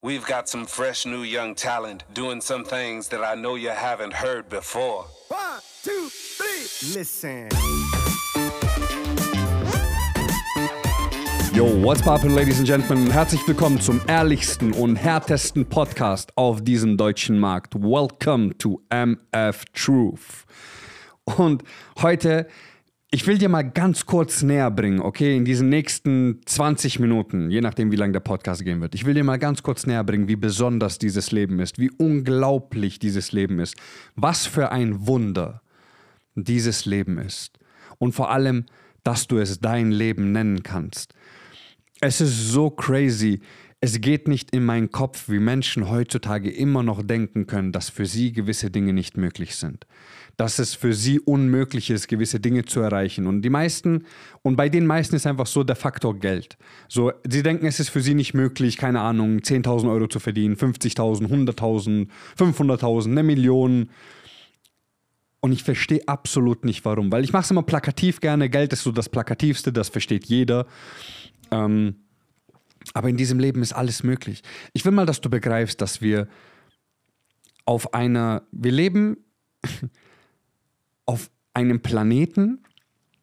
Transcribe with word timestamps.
We've 0.00 0.24
got 0.24 0.48
some 0.48 0.64
fresh 0.64 1.06
new 1.06 1.24
young 1.24 1.56
talent 1.56 2.04
doing 2.14 2.40
some 2.40 2.62
things 2.64 3.08
that 3.08 3.24
I 3.24 3.34
know 3.34 3.56
you 3.56 3.70
haven't 3.70 4.12
heard 4.12 4.48
before. 4.48 5.06
One, 5.26 5.60
two, 5.82 6.08
three. 6.08 6.94
Listen. 6.94 7.48
Yo, 11.52 11.64
what's 11.82 12.00
poppin', 12.00 12.36
ladies 12.36 12.60
and 12.60 12.68
gentlemen? 12.68 13.10
Herzlich 13.10 13.40
willkommen 13.48 13.80
zum 13.80 14.00
ehrlichsten 14.06 14.72
und 14.72 14.94
härtesten 14.94 15.68
Podcast 15.68 16.30
auf 16.36 16.62
diesem 16.62 16.96
deutschen 16.96 17.40
Markt. 17.40 17.74
Welcome 17.74 18.56
to 18.58 18.80
MF 18.90 19.64
Truth. 19.74 20.46
Und 21.24 21.64
heute, 22.00 22.46
ich 23.10 23.26
will 23.26 23.38
dir 23.38 23.48
mal 23.48 23.62
ganz 23.62 24.04
kurz 24.04 24.42
näher 24.42 24.70
bringen, 24.70 25.00
okay, 25.00 25.34
in 25.34 25.46
diesen 25.46 25.70
nächsten 25.70 26.40
20 26.44 26.98
Minuten, 26.98 27.50
je 27.50 27.62
nachdem, 27.62 27.90
wie 27.90 27.96
lange 27.96 28.12
der 28.12 28.20
Podcast 28.20 28.64
gehen 28.64 28.82
wird. 28.82 28.94
Ich 28.94 29.06
will 29.06 29.14
dir 29.14 29.24
mal 29.24 29.38
ganz 29.38 29.62
kurz 29.62 29.86
näher 29.86 30.04
bringen, 30.04 30.28
wie 30.28 30.36
besonders 30.36 30.98
dieses 30.98 31.32
Leben 31.32 31.58
ist, 31.58 31.78
wie 31.78 31.90
unglaublich 31.90 32.98
dieses 32.98 33.32
Leben 33.32 33.60
ist, 33.60 33.76
was 34.14 34.46
für 34.46 34.72
ein 34.72 35.06
Wunder 35.06 35.62
dieses 36.34 36.84
Leben 36.84 37.18
ist. 37.18 37.58
Und 37.96 38.12
vor 38.12 38.30
allem, 38.30 38.66
dass 39.04 39.26
du 39.26 39.38
es 39.38 39.58
dein 39.58 39.90
Leben 39.90 40.32
nennen 40.32 40.62
kannst. 40.62 41.14
Es 42.00 42.20
ist 42.20 42.52
so 42.52 42.68
crazy. 42.68 43.40
Es 43.80 44.00
geht 44.00 44.26
nicht 44.26 44.50
in 44.50 44.64
meinen 44.64 44.90
Kopf, 44.90 45.28
wie 45.28 45.38
Menschen 45.38 45.88
heutzutage 45.88 46.50
immer 46.50 46.82
noch 46.82 47.00
denken 47.00 47.46
können, 47.46 47.70
dass 47.70 47.88
für 47.88 48.06
sie 48.06 48.32
gewisse 48.32 48.72
Dinge 48.72 48.92
nicht 48.92 49.16
möglich 49.16 49.54
sind. 49.54 49.86
Dass 50.36 50.58
es 50.58 50.74
für 50.74 50.92
sie 50.94 51.20
unmöglich 51.20 51.88
ist, 51.90 52.08
gewisse 52.08 52.40
Dinge 52.40 52.64
zu 52.64 52.80
erreichen. 52.80 53.28
Und 53.28 53.42
die 53.42 53.50
meisten, 53.50 54.04
und 54.42 54.56
bei 54.56 54.68
den 54.68 54.84
meisten 54.84 55.14
ist 55.14 55.28
einfach 55.28 55.46
so 55.46 55.62
der 55.62 55.76
Faktor 55.76 56.18
Geld. 56.18 56.58
So, 56.88 57.12
sie 57.28 57.44
denken, 57.44 57.66
es 57.66 57.78
ist 57.78 57.90
für 57.90 58.00
sie 58.00 58.14
nicht 58.14 58.34
möglich, 58.34 58.78
keine 58.78 59.00
Ahnung, 59.00 59.38
10.000 59.38 59.88
Euro 59.88 60.08
zu 60.08 60.18
verdienen, 60.18 60.56
50.000, 60.56 61.28
100.000, 61.28 62.08
500.000, 62.36 63.10
eine 63.12 63.22
Million. 63.22 63.90
Und 65.38 65.52
ich 65.52 65.62
verstehe 65.62 66.02
absolut 66.08 66.64
nicht 66.64 66.84
warum. 66.84 67.12
Weil 67.12 67.22
ich 67.22 67.32
mache 67.32 67.44
es 67.44 67.50
immer 67.52 67.62
plakativ 67.62 68.18
gerne. 68.18 68.50
Geld 68.50 68.72
ist 68.72 68.82
so 68.82 68.90
das 68.90 69.08
Plakativste, 69.08 69.72
das 69.72 69.88
versteht 69.88 70.24
jeder. 70.24 70.66
Ähm, 71.52 71.94
aber 72.94 73.08
in 73.08 73.16
diesem 73.16 73.38
Leben 73.38 73.62
ist 73.62 73.72
alles 73.72 74.02
möglich. 74.02 74.42
Ich 74.72 74.84
will 74.84 74.92
mal, 74.92 75.06
dass 75.06 75.20
du 75.20 75.30
begreifst, 75.30 75.80
dass 75.80 76.00
wir 76.00 76.28
auf 77.64 77.94
einer, 77.94 78.42
wir 78.50 78.72
leben 78.72 79.18
auf 81.06 81.30
einem 81.54 81.80
Planeten, 81.80 82.64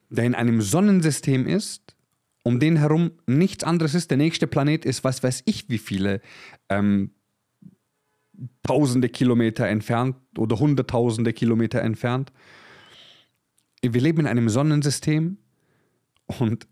der 0.10 0.26
in 0.26 0.36
einem 0.36 0.62
Sonnensystem 0.62 1.48
ist, 1.48 1.96
um 2.44 2.60
den 2.60 2.78
herum 2.78 3.12
nichts 3.26 3.64
anderes 3.64 3.96
ist. 3.96 4.12
Der 4.12 4.18
nächste 4.18 4.46
Planet 4.46 4.86
ist, 4.86 5.04
was 5.04 5.24
weiß 5.24 5.44
ich, 5.46 5.68
wie 5.70 5.80
viele 5.80 6.22
ähm, 6.70 7.12
tausende 8.64 9.10
Kilometer 9.10 9.68
entfernt 9.68 10.16
oder 10.38 10.60
hunderttausende 10.60 11.34
Kilometer 11.34 11.82
entfernt. 11.82 12.32
Wir 13.82 14.02
leben 14.02 14.22
in 14.22 14.28
einem 14.28 14.50
Sonnensystem 14.50 15.38
und 16.40 16.68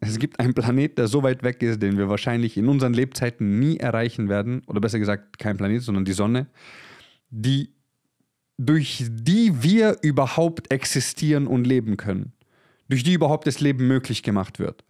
es 0.00 0.18
gibt 0.18 0.40
einen 0.40 0.54
Planet, 0.54 0.98
der 0.98 1.08
so 1.08 1.22
weit 1.22 1.42
weg 1.42 1.62
ist, 1.62 1.82
den 1.82 1.98
wir 1.98 2.08
wahrscheinlich 2.08 2.56
in 2.56 2.68
unseren 2.68 2.94
Lebzeiten 2.94 3.58
nie 3.58 3.76
erreichen 3.76 4.28
werden, 4.28 4.62
oder 4.66 4.80
besser 4.80 4.98
gesagt 4.98 5.38
kein 5.38 5.56
Planet, 5.56 5.82
sondern 5.82 6.04
die 6.04 6.12
Sonne, 6.12 6.46
die 7.30 7.74
durch 8.58 9.04
die 9.08 9.62
wir 9.62 9.98
überhaupt 10.02 10.72
existieren 10.72 11.46
und 11.46 11.66
leben 11.66 11.96
können. 11.96 12.32
Durch 12.88 13.04
die 13.04 13.12
überhaupt 13.12 13.46
das 13.46 13.60
Leben 13.60 13.86
möglich 13.86 14.22
gemacht 14.22 14.58
wird. 14.58 14.84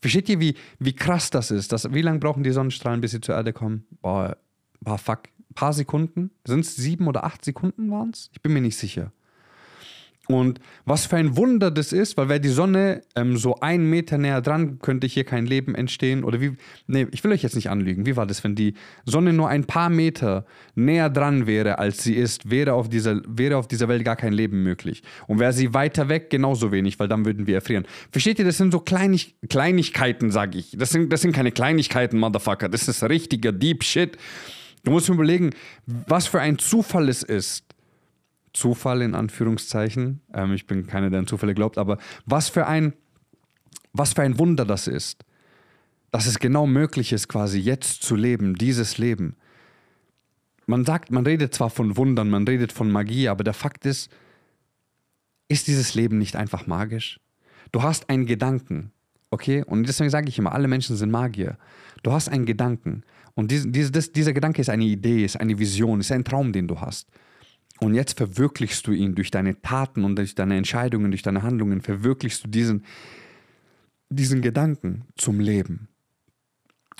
Versteht 0.00 0.28
ihr, 0.28 0.40
wie, 0.40 0.54
wie 0.78 0.94
krass 0.94 1.30
das 1.30 1.50
ist? 1.50 1.72
Das, 1.72 1.92
wie 1.94 2.02
lange 2.02 2.18
brauchen 2.18 2.42
die 2.42 2.50
Sonnenstrahlen, 2.50 3.00
bis 3.00 3.12
sie 3.12 3.20
zur 3.20 3.36
Erde 3.36 3.52
kommen? 3.52 3.86
Boah, 4.02 4.36
boah 4.80 4.98
fuck. 4.98 5.28
Ein 5.50 5.54
paar 5.54 5.72
Sekunden? 5.72 6.30
Sind 6.46 6.60
es 6.60 6.74
sieben 6.76 7.06
oder 7.06 7.24
acht 7.24 7.44
Sekunden 7.44 7.90
waren 7.90 8.10
es? 8.10 8.30
Ich 8.32 8.42
bin 8.42 8.52
mir 8.52 8.60
nicht 8.60 8.76
sicher. 8.76 9.12
Und 10.26 10.58
was 10.86 11.04
für 11.06 11.16
ein 11.16 11.36
Wunder 11.36 11.70
das 11.70 11.92
ist, 11.92 12.16
weil 12.16 12.28
wäre 12.28 12.40
die 12.40 12.48
Sonne 12.48 13.02
ähm, 13.14 13.36
so 13.36 13.56
einen 13.60 13.90
Meter 13.90 14.16
näher 14.16 14.40
dran, 14.40 14.78
könnte 14.78 15.06
hier 15.06 15.24
kein 15.24 15.44
Leben 15.44 15.74
entstehen. 15.74 16.24
Oder 16.24 16.40
wie, 16.40 16.56
nee, 16.86 17.06
ich 17.10 17.22
will 17.24 17.32
euch 17.32 17.42
jetzt 17.42 17.56
nicht 17.56 17.68
anlügen. 17.68 18.06
Wie 18.06 18.16
war 18.16 18.26
das, 18.26 18.42
wenn 18.42 18.54
die 18.54 18.74
Sonne 19.04 19.34
nur 19.34 19.48
ein 19.48 19.64
paar 19.64 19.90
Meter 19.90 20.46
näher 20.74 21.10
dran 21.10 21.46
wäre, 21.46 21.78
als 21.78 22.02
sie 22.02 22.14
ist, 22.14 22.50
wäre 22.50 22.72
auf 22.72 22.88
dieser, 22.88 23.20
wäre 23.26 23.58
auf 23.58 23.68
dieser 23.68 23.88
Welt 23.88 24.04
gar 24.04 24.16
kein 24.16 24.32
Leben 24.32 24.62
möglich. 24.62 25.02
Und 25.26 25.40
wäre 25.40 25.52
sie 25.52 25.74
weiter 25.74 26.08
weg, 26.08 26.30
genauso 26.30 26.72
wenig, 26.72 26.98
weil 26.98 27.08
dann 27.08 27.26
würden 27.26 27.46
wir 27.46 27.56
erfrieren. 27.56 27.84
Versteht 28.10 28.38
ihr, 28.38 28.46
das 28.46 28.56
sind 28.56 28.72
so 28.72 28.80
Kleinig 28.80 29.34
Kleinigkeiten, 29.48 30.30
sag 30.30 30.54
ich. 30.54 30.74
Das 30.78 30.90
sind, 30.90 31.12
das 31.12 31.20
sind 31.20 31.32
keine 31.32 31.52
Kleinigkeiten, 31.52 32.18
Motherfucker. 32.18 32.70
Das 32.70 32.88
ist 32.88 33.02
richtiger 33.04 33.52
Deep 33.52 33.84
Shit. 33.84 34.16
Du 34.84 34.90
musst 34.90 35.08
mir 35.08 35.14
überlegen, 35.14 35.50
was 35.86 36.26
für 36.26 36.40
ein 36.40 36.58
Zufall 36.58 37.08
es 37.08 37.22
ist 37.22 37.63
Zufall 38.54 39.02
in 39.02 39.14
Anführungszeichen. 39.14 40.20
Ähm, 40.32 40.54
ich 40.54 40.66
bin 40.66 40.86
keiner, 40.86 41.10
der 41.10 41.20
an 41.20 41.26
Zufälle 41.26 41.54
glaubt, 41.54 41.76
aber 41.76 41.98
was 42.24 42.48
für 42.48 42.66
ein, 42.66 42.94
was 43.92 44.14
für 44.14 44.22
ein 44.22 44.38
Wunder 44.38 44.64
das 44.64 44.88
ist, 44.88 45.24
dass 46.10 46.26
es 46.26 46.38
genau 46.38 46.66
möglich 46.66 47.12
ist, 47.12 47.28
quasi 47.28 47.58
jetzt 47.58 48.02
zu 48.02 48.16
leben, 48.16 48.54
dieses 48.54 48.98
Leben. 48.98 49.36
Man 50.66 50.84
sagt, 50.84 51.10
man 51.10 51.26
redet 51.26 51.52
zwar 51.52 51.68
von 51.68 51.96
Wundern, 51.96 52.30
man 52.30 52.46
redet 52.46 52.72
von 52.72 52.90
Magie, 52.90 53.28
aber 53.28 53.44
der 53.44 53.52
Fakt 53.52 53.84
ist, 53.84 54.10
ist 55.48 55.66
dieses 55.66 55.94
Leben 55.94 56.18
nicht 56.18 56.36
einfach 56.36 56.66
magisch? 56.66 57.20
Du 57.72 57.82
hast 57.82 58.08
einen 58.08 58.26
Gedanken, 58.26 58.92
okay? 59.30 59.64
Und 59.64 59.88
deswegen 59.88 60.10
sage 60.10 60.28
ich 60.28 60.38
immer, 60.38 60.52
alle 60.52 60.68
Menschen 60.68 60.96
sind 60.96 61.10
Magier. 61.10 61.58
Du 62.02 62.12
hast 62.12 62.28
einen 62.28 62.46
Gedanken. 62.46 63.02
Und 63.34 63.50
dies, 63.50 63.66
dies, 63.68 63.90
das, 63.90 64.12
dieser 64.12 64.32
Gedanke 64.32 64.60
ist 64.60 64.70
eine 64.70 64.84
Idee, 64.84 65.24
ist 65.24 65.40
eine 65.40 65.58
Vision, 65.58 66.00
ist 66.00 66.12
ein 66.12 66.24
Traum, 66.24 66.52
den 66.52 66.68
du 66.68 66.80
hast. 66.80 67.08
Und 67.80 67.94
jetzt 67.94 68.16
verwirklichst 68.16 68.86
du 68.86 68.92
ihn 68.92 69.14
durch 69.14 69.30
deine 69.30 69.60
Taten 69.60 70.04
und 70.04 70.16
durch 70.16 70.34
deine 70.34 70.56
Entscheidungen, 70.56 71.10
durch 71.10 71.22
deine 71.22 71.42
Handlungen, 71.42 71.80
verwirklichst 71.80 72.44
du 72.44 72.48
diesen, 72.48 72.84
diesen 74.08 74.42
Gedanken 74.42 75.04
zum 75.16 75.40
Leben. 75.40 75.88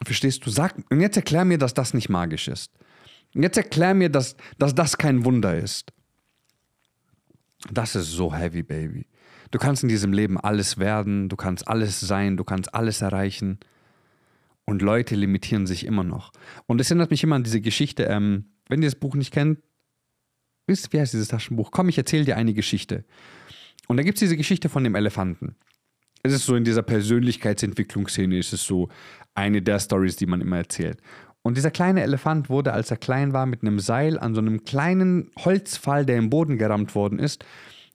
Verstehst 0.05 0.45
du? 0.45 0.51
Sag, 0.51 0.75
und 0.91 1.01
jetzt 1.01 1.17
erklär 1.17 1.45
mir, 1.45 1.59
dass 1.59 1.75
das 1.75 1.95
nicht 1.95 2.09
magisch 2.09 2.49
ist. 2.49 2.73
Und 3.35 3.43
jetzt 3.43 3.57
erklär 3.57 3.95
mir, 3.95 4.09
dass, 4.09 4.37
dass 4.59 4.75
das 4.75 4.99
kein 4.99 5.25
Wunder 5.25 5.57
ist. 5.57 5.93
Das 7.73 7.95
ist 7.95 8.11
so 8.11 8.35
heavy, 8.35 8.63
Baby. 8.63 9.07
Du 9.51 9.59
kannst 9.59 9.83
in 9.85 9.89
diesem 9.89 10.13
Leben 10.13 10.39
alles 10.39 10.79
werden, 10.79 11.29
du 11.29 11.37
kannst 11.37 11.69
alles 11.69 12.01
sein, 12.01 12.37
du 12.37 12.45
kannst 12.45 12.75
alles 12.75 13.03
erreichen. 13.03 13.61
Und 14.65 14.83
Leute 14.83 15.15
limitieren 15.15 15.67
sich 15.67 15.87
immer 15.87 16.05
noch. 16.05 16.33
Und 16.67 16.81
es 16.81 16.91
erinnert 16.91 17.11
mich 17.11 17.23
immer 17.23 17.37
an 17.37 17.45
diese 17.45 17.61
Geschichte, 17.61 18.05
ähm, 18.05 18.47
wenn 18.69 18.83
ihr 18.83 18.89
das 18.89 18.99
Buch 18.99 19.15
nicht 19.15 19.33
kennt, 19.33 19.61
wie 20.67 21.01
heißt 21.01 21.13
dieses 21.13 21.29
Taschenbuch? 21.29 21.71
Komm, 21.71 21.89
ich 21.89 21.99
erzähle 21.99 22.25
dir 22.25 22.37
eine 22.37 22.55
Geschichte. 22.55 23.05
Und 23.87 23.97
da 23.99 24.03
gibt 24.03 24.17
es 24.17 24.21
diese 24.21 24.37
Geschichte 24.37 24.69
von 24.69 24.85
dem 24.85 24.95
Elefanten. 24.95 25.57
Es 26.23 26.33
ist 26.33 26.47
so 26.47 26.57
in 26.57 26.65
dieser 26.65 26.83
Persönlichkeitsentwicklungsszene, 26.83 28.39
ist 28.39 28.55
es 28.55 28.65
so 28.65 28.89
eine 29.35 29.61
der 29.61 29.79
Stories, 29.79 30.17
die 30.17 30.27
man 30.27 30.41
immer 30.41 30.57
erzählt. 30.57 31.01
Und 31.43 31.59
dieser 31.59 31.71
kleine 31.71 32.03
Elefant 32.03 32.49
wurde, 32.49 32.73
als 32.73 32.91
er 32.91 32.97
klein 32.97 33.35
war, 33.35 33.45
mit 33.45 33.61
einem 33.61 33.79
Seil 33.79 34.19
an 34.19 34.35
so 34.35 34.41
einem 34.41 34.65
kleinen 34.65 35.31
Holzpfahl, 35.39 36.07
der 36.07 36.17
im 36.17 36.31
Boden 36.31 36.57
gerammt 36.57 36.95
worden 36.95 37.19
ist, 37.19 37.45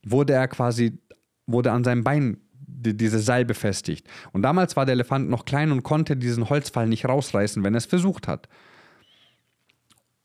wurde 0.06 0.34
er 0.34 0.48
quasi, 0.48 1.00
wurde 1.48 1.72
an 1.72 1.84
seinem 1.84 2.04
Bein 2.04 2.38
die, 2.54 2.96
diese 2.96 3.18
Seil 3.18 3.46
befestigt. 3.46 4.08
Und 4.32 4.44
damals 4.44 4.76
war 4.76 4.86
der 4.86 4.94
Elefant 4.94 5.30
noch 5.30 5.46
klein 5.46 5.72
und 5.72 5.82
konnte 5.82 6.16
diesen 6.16 6.50
Holzpfahl 6.50 6.88
nicht 6.88 7.06
rausreißen, 7.06 7.64
wenn 7.64 7.74
er 7.74 7.80
es 7.80 7.88
versucht 7.88 8.28
hat. 8.28 8.48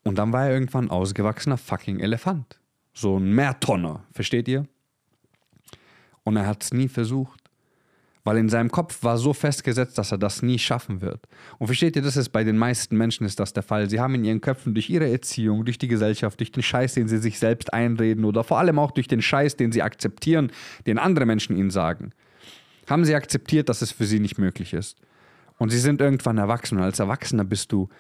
Und 0.05 0.19
dann 0.19 0.33
war 0.33 0.47
er 0.47 0.53
irgendwann 0.53 0.91
ausgewachsener 0.91 1.57
fucking 1.57 2.01
Elefant. 2.01 2.61
So 2.93 3.19
ein 3.19 3.33
Mehrtonner, 3.33 4.05
versteht 4.13 4.47
ihr? 4.47 4.67
Und 6.23 6.37
er 6.37 6.47
hat 6.47 6.63
es 6.63 6.73
nie 6.73 6.89
versucht. 6.89 7.41
Weil 8.27 8.39
in 8.39 8.49
seinem 8.49 8.71
Kopf 8.71 9.03
war 9.03 9.19
so 9.19 9.35
festgesetzt, 9.35 9.99
dass 9.99 10.11
er 10.11 10.17
das 10.17 10.43
nie 10.43 10.59
schaffen 10.59 11.03
wird. 11.03 11.29
Und 11.59 11.67
versteht 11.67 11.95
ihr, 11.95 12.01
das 12.01 12.17
ist 12.17 12.31
bei 12.31 12.43
den 12.43 12.57
meisten 12.57 12.97
Menschen 12.97 13.27
ist 13.27 13.39
das 13.39 13.53
der 13.53 13.63
Fall. 13.63 13.91
Sie 13.91 14.01
haben 14.01 14.15
in 14.15 14.25
ihren 14.25 14.41
Köpfen 14.41 14.73
durch 14.73 14.89
ihre 14.89 15.11
Erziehung, 15.11 15.67
durch 15.67 15.77
die 15.77 15.89
Gesellschaft, 15.89 16.41
durch 16.41 16.51
den 16.51 16.63
Scheiß, 16.63 16.95
den 16.95 17.07
sie 17.07 17.19
sich 17.19 17.39
selbst 17.39 17.75
einreden 17.75 18.25
oder 18.25 18.43
vor 18.43 18.59
allem 18.59 18.79
auch 18.79 18.93
durch 18.93 19.09
den 19.09 19.21
Scheiß, 19.21 19.57
den 19.57 19.73
sie 19.73 19.83
akzeptieren, 19.83 20.53
den 20.87 20.99
andere 20.99 21.27
Menschen 21.27 21.55
ihnen 21.55 21.71
sagen, 21.71 22.13
haben 22.89 23.05
sie 23.05 23.15
akzeptiert, 23.15 23.69
dass 23.69 23.83
es 23.83 23.93
für 23.93 24.07
sie 24.07 24.21
nicht 24.21 24.39
möglich 24.39 24.73
ist. 24.73 24.97
Und 25.59 25.69
sie 25.69 25.79
sind 25.79 26.01
irgendwann 26.01 26.39
erwachsen. 26.39 26.79
Und 26.79 26.85
als 26.85 27.01
Erwachsener 27.01 27.45
bist 27.45 27.73
du 27.73 27.91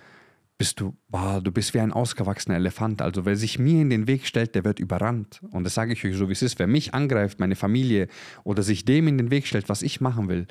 bist 0.65 0.81
du, 0.81 0.97
boah, 1.11 1.43
du 1.43 1.53
bist 1.53 1.75
wie 1.75 1.81
ein 1.81 1.93
ausgewachsener 1.93 2.57
Elefant. 2.57 3.03
Also 3.03 3.27
wer 3.27 3.37
sich 3.37 3.59
mir 3.59 3.83
in 3.83 3.91
den 3.91 4.07
Weg 4.07 4.27
stellt, 4.27 4.55
der 4.55 4.65
wird 4.65 4.79
überrannt. 4.79 5.43
Und 5.51 5.65
das 5.65 5.75
sage 5.75 5.93
ich 5.93 6.03
euch 6.07 6.17
so, 6.17 6.31
wie 6.31 6.33
es 6.33 6.41
ist. 6.41 6.59
Wer 6.59 6.67
mich 6.67 6.95
angreift, 6.95 7.39
meine 7.39 7.55
Familie, 7.55 8.09
oder 8.45 8.63
sich 8.63 8.87
dem 8.87 9.07
in 9.07 9.19
den 9.19 9.31
Weg 9.31 9.47
stellt, 9.47 9.69
was 9.69 9.83
ich 9.83 10.01
machen 10.01 10.27
will, 10.29 10.47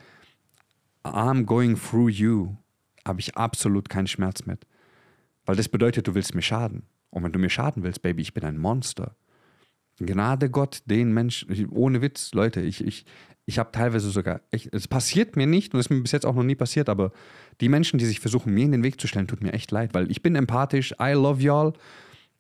I'm 1.04 1.46
going 1.46 1.76
through 1.76 2.10
you, 2.10 2.56
habe 3.08 3.22
ich 3.22 3.36
absolut 3.38 3.90
keinen 3.90 4.06
Schmerz 4.06 4.46
mit. 4.46 4.68
Weil 5.48 5.56
das 5.56 5.68
bedeutet, 5.68 6.06
du 6.06 6.14
willst 6.14 6.36
mir 6.36 6.44
schaden. 6.44 6.84
Und 7.10 7.24
wenn 7.24 7.32
du 7.32 7.40
mir 7.40 7.50
schaden 7.50 7.82
willst, 7.82 8.04
Baby, 8.04 8.22
ich 8.22 8.36
bin 8.36 8.44
ein 8.44 8.60
Monster. 8.60 9.16
Gnade 10.00 10.52
Gott, 10.52 10.84
den 10.86 11.12
Menschen, 11.12 11.70
ohne 11.72 12.04
Witz, 12.04 12.36
Leute, 12.36 12.62
ich, 12.62 12.86
ich, 12.86 13.06
ich 13.48 13.58
habe 13.58 13.72
teilweise 13.72 14.12
sogar, 14.12 14.42
echt, 14.52 14.72
es 14.76 14.88
passiert 14.88 15.36
mir 15.36 15.48
nicht 15.48 15.74
und 15.74 15.80
es 15.80 15.88
ist 15.88 15.90
mir 15.90 16.02
bis 16.02 16.12
jetzt 16.12 16.28
auch 16.28 16.36
noch 16.36 16.44
nie 16.44 16.56
passiert, 16.56 16.88
aber 16.88 17.12
die 17.62 17.70
Menschen, 17.70 18.00
die 18.00 18.06
sich 18.06 18.20
versuchen, 18.20 18.54
mir 18.54 18.66
in 18.66 18.72
den 18.72 18.84
Weg 18.84 19.00
zu 19.00 19.08
stellen, 19.08 19.28
tut 19.28 19.42
mir 19.42 19.54
echt 19.54 19.72
leid, 19.72 19.94
weil 19.94 20.10
ich 20.12 20.22
bin 20.22 20.36
empathisch, 20.36 20.94
I 21.00 21.12
love 21.12 21.42
y'all, 21.42 21.74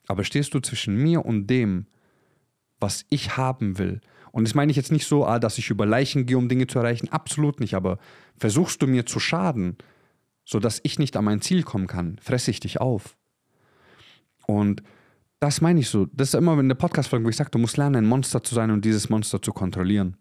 aber 0.08 0.24
stehst 0.24 0.54
du 0.54 0.60
zwischen 0.60 0.96
mir 0.96 1.26
und 1.26 1.48
dem, 1.48 1.86
was 2.80 3.06
ich 3.10 3.38
haben 3.38 3.78
will? 3.78 4.02
Und 4.32 4.46
das 4.48 4.56
meine 4.56 4.72
ich 4.72 4.78
jetzt 4.78 4.92
nicht 4.92 5.06
so, 5.06 5.26
ah, 5.26 5.40
dass 5.40 5.58
ich 5.58 5.70
über 5.70 5.86
Leichen 5.86 6.26
gehe, 6.26 6.38
um 6.38 6.50
Dinge 6.50 6.68
zu 6.68 6.80
erreichen, 6.80 7.10
absolut 7.10 7.60
nicht, 7.60 7.76
aber 7.76 8.00
versuchst 8.38 8.82
du 8.82 8.88
mir 8.88 9.06
zu 9.06 9.20
schaden, 9.20 9.78
sodass 10.46 10.82
ich 10.84 11.00
nicht 11.00 11.16
an 11.16 11.26
mein 11.26 11.42
Ziel 11.42 11.64
kommen 11.64 11.88
kann, 11.88 12.18
fresse 12.22 12.52
ich 12.52 12.60
dich 12.60 12.82
auf. 12.82 13.16
Und 14.48 14.84
das 15.40 15.62
meine 15.62 15.80
ich 15.80 15.90
so. 15.90 16.08
Das 16.14 16.30
ist 16.30 16.36
immer 16.36 16.58
in 16.60 16.68
der 16.68 16.76
Podcast-Folge, 16.76 17.26
wo 17.26 17.30
ich 17.30 17.36
sage, 17.36 17.52
du 17.52 17.60
musst 17.60 17.78
lernen, 17.78 17.98
ein 17.98 18.06
Monster 18.06 18.44
zu 18.44 18.56
sein 18.56 18.72
und 18.72 18.84
dieses 18.84 19.10
Monster 19.10 19.42
zu 19.42 19.52
kontrollieren. 19.52 20.18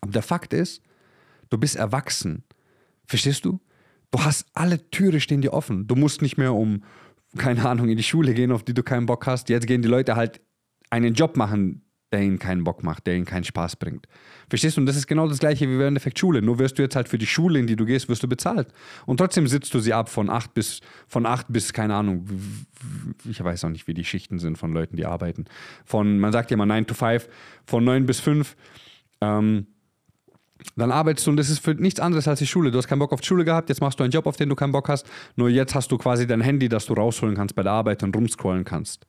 Aber 0.00 0.12
der 0.12 0.22
Fakt 0.22 0.52
ist, 0.52 0.82
du 1.50 1.58
bist 1.58 1.76
erwachsen. 1.76 2.44
Verstehst 3.06 3.44
du? 3.44 3.60
Du 4.12 4.22
hast 4.22 4.46
alle 4.52 4.90
Türen 4.90 5.20
stehen 5.20 5.40
dir 5.40 5.52
offen. 5.52 5.86
Du 5.86 5.96
musst 5.96 6.22
nicht 6.22 6.36
mehr 6.36 6.52
um, 6.54 6.84
keine 7.36 7.68
Ahnung, 7.68 7.88
in 7.88 7.96
die 7.96 8.02
Schule 8.02 8.34
gehen, 8.34 8.52
auf 8.52 8.62
die 8.62 8.74
du 8.74 8.82
keinen 8.82 9.06
Bock 9.06 9.26
hast. 9.26 9.48
Jetzt 9.48 9.66
gehen 9.66 9.82
die 9.82 9.88
Leute 9.88 10.14
halt 10.14 10.40
einen 10.90 11.14
Job 11.14 11.36
machen, 11.36 11.82
der 12.12 12.20
ihnen 12.20 12.38
keinen 12.38 12.62
Bock 12.62 12.84
macht, 12.84 13.06
der 13.06 13.16
ihnen 13.16 13.24
keinen 13.24 13.44
Spaß 13.44 13.76
bringt. 13.76 14.06
Verstehst 14.50 14.76
du? 14.76 14.82
Und 14.82 14.86
das 14.86 14.96
ist 14.96 15.06
genau 15.06 15.26
das 15.28 15.38
gleiche 15.38 15.66
wie 15.66 15.78
während 15.78 16.04
der 16.04 16.12
Schule. 16.14 16.42
Nur 16.42 16.58
wirst 16.58 16.78
du 16.78 16.82
jetzt 16.82 16.94
halt 16.94 17.08
für 17.08 17.16
die 17.16 17.26
Schule, 17.26 17.58
in 17.58 17.66
die 17.66 17.74
du 17.74 17.86
gehst, 17.86 18.10
wirst 18.10 18.22
du 18.22 18.28
bezahlt. 18.28 18.68
Und 19.06 19.16
trotzdem 19.16 19.46
sitzt 19.46 19.72
du 19.72 19.80
sie 19.80 19.94
ab 19.94 20.10
von 20.10 20.28
acht 20.28 20.52
bis, 20.52 20.82
von 21.08 21.24
acht 21.24 21.46
bis, 21.48 21.72
keine 21.72 21.94
Ahnung, 21.94 22.28
ich 23.24 23.42
weiß 23.42 23.64
auch 23.64 23.70
nicht, 23.70 23.86
wie 23.88 23.94
die 23.94 24.04
Schichten 24.04 24.38
sind 24.38 24.58
von 24.58 24.74
Leuten, 24.74 24.96
die 24.96 25.06
arbeiten. 25.06 25.46
Von, 25.86 26.18
man 26.18 26.32
sagt 26.32 26.50
ja 26.50 26.58
mal 26.58 26.66
9 26.66 26.86
to 26.86 26.94
5, 26.94 27.28
von 27.64 27.82
9 27.82 28.04
bis 28.04 28.20
5. 28.20 28.56
Ähm, 29.22 29.68
dann 30.76 30.90
arbeitest 30.90 31.26
du 31.26 31.30
und 31.32 31.36
das 31.36 31.50
ist 31.50 31.60
für 31.60 31.74
nichts 31.74 32.00
anderes 32.00 32.28
als 32.28 32.38
die 32.38 32.46
Schule. 32.46 32.70
Du 32.70 32.78
hast 32.78 32.88
keinen 32.88 32.98
Bock 32.98 33.12
auf 33.12 33.20
die 33.20 33.26
Schule 33.26 33.44
gehabt, 33.44 33.68
jetzt 33.68 33.80
machst 33.80 33.98
du 33.98 34.04
einen 34.04 34.12
Job, 34.12 34.26
auf 34.26 34.36
den 34.36 34.48
du 34.48 34.54
keinen 34.54 34.72
Bock 34.72 34.88
hast. 34.88 35.06
Nur 35.36 35.48
jetzt 35.48 35.74
hast 35.74 35.90
du 35.92 35.98
quasi 35.98 36.26
dein 36.26 36.40
Handy, 36.40 36.68
das 36.68 36.86
du 36.86 36.94
rausholen 36.94 37.36
kannst 37.36 37.54
bei 37.54 37.62
der 37.62 37.72
Arbeit 37.72 38.02
und 38.02 38.14
rumscrollen 38.14 38.64
kannst. 38.64 39.06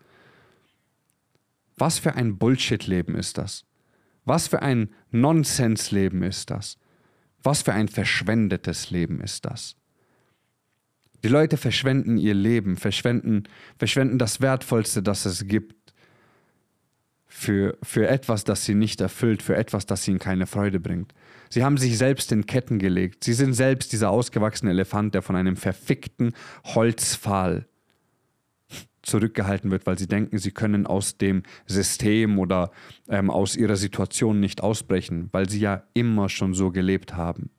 Was 1.78 2.00
für 2.00 2.16
ein 2.16 2.38
Bullshit-Leben 2.38 3.16
ist 3.16 3.38
das? 3.38 3.66
Was 4.26 4.48
für 4.48 4.62
ein 4.62 4.90
Nonsens-Leben 5.12 6.24
ist 6.24 6.50
das? 6.50 6.78
Was 7.42 7.62
für 7.62 7.74
ein 7.74 7.88
verschwendetes 7.88 8.90
Leben 8.90 9.20
ist 9.20 9.46
das? 9.46 9.76
Die 11.24 11.30
Leute 11.30 11.58
verschwenden 11.58 12.18
ihr 12.18 12.34
Leben, 12.34 12.76
verschwenden, 12.76 13.44
verschwenden 13.78 14.18
das 14.18 14.42
Wertvollste, 14.42 15.02
das 15.02 15.26
es 15.26 15.48
gibt, 15.48 15.76
für, 17.36 17.78
für 17.82 18.08
etwas, 18.08 18.44
das 18.44 18.64
sie 18.64 18.76
nicht 18.76 19.02
erfüllt, 19.02 19.42
für 19.42 19.56
etwas, 19.56 19.88
das 19.88 20.08
ihnen 20.08 20.20
keine 20.20 20.46
Freude 20.46 20.80
bringt. 20.80 21.14
Sie 21.50 21.64
haben 21.64 21.78
sich 21.78 21.98
selbst 21.98 22.32
in 22.32 22.46
Ketten 22.46 22.78
gelegt. 22.78 23.24
Sie 23.24 23.34
sind 23.34 23.54
selbst 23.54 23.92
dieser 23.92 24.12
ausgewachsene 24.12 24.72
Elefant, 24.72 25.16
der 25.16 25.24
von 25.24 25.36
einem 25.36 25.58
verfickten 25.58 26.34
Holzpfahl 26.64 27.66
zurückgehalten 29.02 29.72
wird, 29.72 29.88
weil 29.88 29.98
sie 29.98 30.08
denken, 30.08 30.38
sie 30.38 30.52
können 30.52 30.86
aus 30.86 31.18
dem 31.18 31.42
System 31.66 32.38
oder 32.38 32.72
ähm, 33.10 33.32
aus 33.32 33.56
ihrer 33.56 33.78
Situation 33.78 34.40
nicht 34.40 34.62
ausbrechen, 34.62 35.30
weil 35.32 35.50
sie 35.50 35.60
ja 35.60 35.84
immer 35.96 36.30
schon 36.30 36.54
so 36.54 36.72
gelebt 36.72 37.16
haben. 37.16 37.50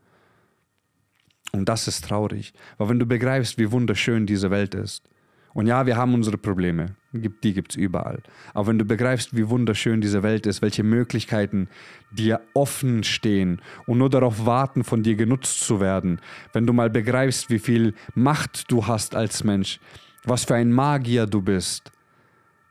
Und 1.53 1.69
das 1.69 1.89
ist 1.89 2.05
traurig, 2.05 2.53
weil 2.79 2.89
wenn 2.89 3.01
du 3.01 3.07
begreifst, 3.07 3.59
wie 3.59 3.73
wunderschön 3.73 4.25
diese 4.25 4.51
Welt 4.51 4.75
ist, 4.75 5.09
und 5.55 5.67
ja, 5.67 5.87
wir 5.87 5.97
haben 5.97 6.15
unsere 6.15 6.37
Probleme, 6.37 6.97
die 7.13 7.55
gibt 7.55 7.73
es 7.73 7.77
überall, 7.77 8.23
aber 8.53 8.67
wenn 8.67 8.79
du 8.79 8.85
begreifst, 8.85 9.37
wie 9.37 9.49
wunderschön 9.49 10.01
diese 10.01 10.23
Welt 10.23 10.47
ist, 10.47 10.61
welche 10.63 10.83
Möglichkeiten 10.83 11.69
dir 12.11 12.41
offen 12.53 13.05
stehen 13.05 13.63
und 13.87 13.99
nur 13.99 14.11
darauf 14.11 14.45
warten, 14.45 14.85
von 14.85 15.03
dir 15.03 15.15
genutzt 15.15 15.61
zu 15.61 15.81
werden, 15.81 16.21
wenn 16.53 16.67
du 16.67 16.73
mal 16.73 16.91
begreifst, 16.91 17.51
wie 17.51 17.61
viel 17.61 17.95
Macht 18.15 18.71
du 18.71 18.87
hast 18.87 19.15
als 19.15 19.45
Mensch, 19.45 19.81
was 20.25 20.45
für 20.45 20.57
ein 20.57 20.73
Magier 20.73 21.27
du 21.27 21.41
bist, 21.41 21.93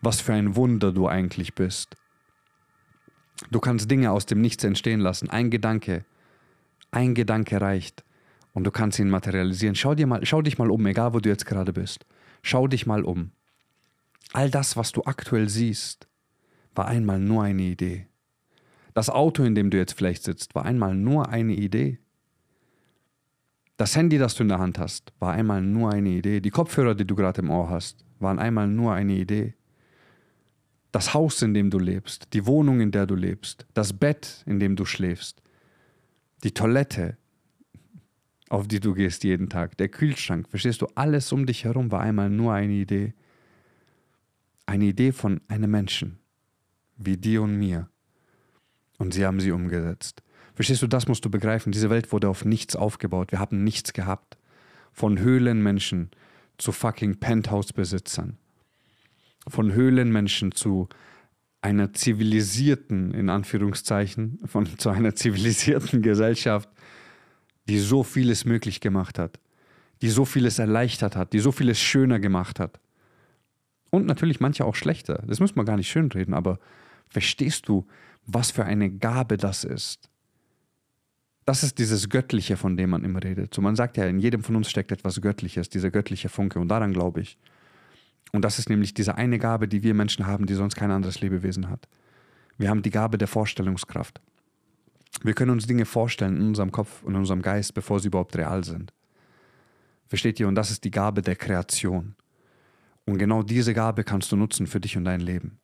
was 0.02 0.20
für 0.20 0.34
ein 0.34 0.56
Wunder 0.56 0.92
du 0.92 1.08
eigentlich 1.08 1.56
bist. 1.56 1.96
Du 3.50 3.60
kannst 3.60 3.90
Dinge 3.90 4.12
aus 4.12 4.26
dem 4.26 4.42
Nichts 4.42 4.64
entstehen 4.64 5.00
lassen. 5.00 5.30
Ein 5.30 5.50
Gedanke, 5.50 6.06
ein 6.92 7.14
Gedanke 7.14 7.60
reicht 7.62 8.04
und 8.54 8.66
du 8.66 8.72
kannst 8.72 9.00
ihn 9.00 9.10
materialisieren. 9.10 9.76
Schau, 9.76 9.96
dir 9.96 10.08
mal, 10.08 10.26
schau 10.26 10.42
dich 10.42 10.58
mal 10.58 10.70
um, 10.70 10.86
egal 10.86 11.14
wo 11.14 11.20
du 11.20 11.30
jetzt 11.30 11.46
gerade 11.46 11.74
bist. 11.74 12.06
Schau 12.44 12.68
dich 12.68 12.86
mal 12.86 13.04
um. 13.04 13.32
All 14.34 14.52
das, 14.52 14.76
was 14.76 14.92
du 14.92 15.04
aktuell 15.06 15.48
siehst, 15.48 16.08
war 16.76 16.88
einmal 16.88 17.20
nur 17.20 17.44
eine 17.44 17.64
Idee. 17.64 18.08
Das 18.94 19.10
Auto, 19.10 19.44
in 19.44 19.56
dem 19.56 19.70
du 19.70 19.78
jetzt 19.78 19.94
vielleicht 19.94 20.24
sitzt, 20.24 20.54
war 20.54 20.66
einmal 20.66 20.94
nur 20.94 21.30
eine 21.30 21.54
Idee. 21.54 22.00
Das 23.78 23.96
Handy, 23.96 24.18
das 24.18 24.36
du 24.36 24.44
in 24.44 24.50
der 24.50 24.60
Hand 24.60 24.78
hast, 24.78 25.14
war 25.20 25.34
einmal 25.34 25.62
nur 25.62 25.92
eine 25.92 26.10
Idee. 26.10 26.42
Die 26.42 26.52
Kopfhörer, 26.52 26.94
die 26.94 27.08
du 27.08 27.16
gerade 27.16 27.42
im 27.42 27.50
Ohr 27.50 27.70
hast, 27.70 28.06
waren 28.20 28.40
einmal 28.40 28.68
nur 28.68 28.94
eine 28.94 29.14
Idee. 29.14 29.56
Das 30.92 31.14
Haus, 31.14 31.42
in 31.42 31.54
dem 31.54 31.70
du 31.70 31.80
lebst, 31.80 32.34
die 32.34 32.46
Wohnung, 32.46 32.82
in 32.82 32.92
der 32.92 33.08
du 33.08 33.16
lebst, 33.16 33.66
das 33.74 33.94
Bett, 33.94 34.44
in 34.46 34.60
dem 34.60 34.76
du 34.76 34.86
schläfst, 34.86 35.42
die 36.44 36.54
Toilette, 36.54 37.18
auf 38.54 38.68
die 38.68 38.80
du 38.80 38.94
gehst 38.94 39.24
jeden 39.24 39.50
Tag, 39.50 39.78
der 39.78 39.90
Kühlschrank, 39.90 40.48
verstehst 40.48 40.84
du, 40.84 40.88
alles 40.94 41.32
um 41.32 41.48
dich 41.48 41.64
herum 41.64 41.92
war 41.92 42.02
einmal 42.02 42.30
nur 42.30 42.54
eine 42.54 42.74
Idee. 42.74 43.16
Eine 44.68 44.86
Idee 44.86 45.12
von 45.12 45.42
einem 45.48 45.72
Menschen, 45.72 46.20
wie 46.96 47.18
dir 47.18 47.42
und 47.42 47.58
mir. 47.58 47.90
Und 49.00 49.16
sie 49.16 49.26
haben 49.26 49.40
sie 49.40 49.52
umgesetzt. 49.52 50.22
Verstehst 50.54 50.84
du, 50.84 50.88
das 50.88 51.08
musst 51.08 51.26
du 51.26 51.32
begreifen. 51.32 51.72
Diese 51.72 51.90
Welt 51.90 52.12
wurde 52.12 52.30
auf 52.30 52.46
nichts 52.46 52.76
aufgebaut. 52.76 53.32
Wir 53.32 53.40
haben 53.40 53.64
nichts 53.64 53.92
gehabt. 53.92 54.38
Von 54.92 55.18
Höhlenmenschen 55.18 56.12
zu 56.60 56.72
fucking 56.72 57.20
Penthouse-Besitzern. 57.20 58.38
Von 59.48 59.74
Höhlenmenschen 59.74 60.52
zu 60.52 60.90
einer 61.62 61.92
zivilisierten, 61.94 63.16
in 63.16 63.30
Anführungszeichen, 63.30 64.42
von, 64.46 64.68
zu 64.78 64.92
einer 64.92 65.16
zivilisierten 65.16 66.02
Gesellschaft, 66.04 66.70
die 67.68 67.80
so 67.80 68.04
vieles 68.04 68.46
möglich 68.46 68.82
gemacht 68.82 69.20
hat, 69.20 69.40
die 70.02 70.10
so 70.10 70.26
vieles 70.26 70.60
erleichtert 70.60 71.16
hat, 71.16 71.34
die 71.34 71.40
so 71.40 71.52
vieles 71.52 71.80
schöner 71.80 72.20
gemacht 72.20 72.60
hat. 72.60 72.80
Und 73.90 74.06
natürlich 74.06 74.40
manche 74.40 74.66
auch 74.66 74.76
schlechter. 74.76 75.24
Das 75.28 75.40
muss 75.40 75.56
man 75.56 75.66
gar 75.66 75.78
nicht 75.78 75.90
schönreden, 75.90 76.34
aber 76.34 76.60
verstehst 77.08 77.68
du, 77.68 77.86
was 78.26 78.52
für 78.52 78.66
eine 78.66 78.90
Gabe 78.90 79.38
das 79.38 79.64
ist? 79.64 80.10
das 81.46 81.64
ist 81.64 81.78
dieses 81.78 82.10
Göttliche, 82.10 82.58
von 82.58 82.78
dem 82.78 82.92
man 82.92 83.04
immer 83.04 83.24
redet. 83.24 83.54
So, 83.54 83.62
man 83.62 83.76
sagt 83.76 83.98
ja, 83.98 84.06
in 84.06 84.20
jedem 84.20 84.44
von 84.44 84.56
uns 84.56 84.70
steckt 84.70 84.92
etwas 84.92 85.20
Göttliches, 85.22 85.70
dieser 85.70 85.92
göttliche 85.92 86.30
Funke. 86.30 86.60
Und 86.60 86.70
daran 86.70 86.94
glaube 86.94 87.22
ich. 87.22 87.38
Und 88.32 88.44
das 88.46 88.60
ist 88.60 88.70
nämlich 88.70 88.94
diese 88.94 89.16
eine 89.16 89.40
Gabe, 89.40 89.68
die 89.68 89.84
wir 89.84 89.94
Menschen 89.94 90.26
haben, 90.26 90.46
die 90.46 90.54
sonst 90.54 90.76
kein 90.76 90.92
anderes 90.92 91.22
Lebewesen 91.22 91.70
hat. 91.70 91.88
Wir 92.58 92.70
haben 92.70 92.82
die 92.82 92.92
Gabe 92.92 93.18
der 93.18 93.28
Vorstellungskraft. 93.28 94.22
Wir 95.22 95.34
können 95.34 95.52
uns 95.52 95.68
Dinge 95.68 95.86
vorstellen 95.86 96.38
in 96.38 96.48
unserem 96.48 96.72
Kopf 96.72 97.04
und 97.04 97.14
in 97.14 97.20
unserem 97.20 97.42
Geist, 97.42 97.74
bevor 97.74 98.00
sie 98.00 98.08
überhaupt 98.08 98.36
real 98.36 98.64
sind. 98.64 98.94
Versteht 100.08 100.40
ihr? 100.40 100.48
Und 100.48 100.56
das 100.56 100.72
ist 100.72 100.84
die 100.84 100.92
Gabe 100.92 101.22
der 101.22 101.36
Kreation. 101.36 102.16
Und 103.06 103.18
genau 103.18 103.44
diese 103.44 103.74
Gabe 103.74 104.04
kannst 104.04 104.32
du 104.32 104.36
nutzen 104.36 104.68
für 104.68 104.80
dich 104.80 104.98
und 104.98 105.06
dein 105.06 105.22
Leben. 105.22 105.60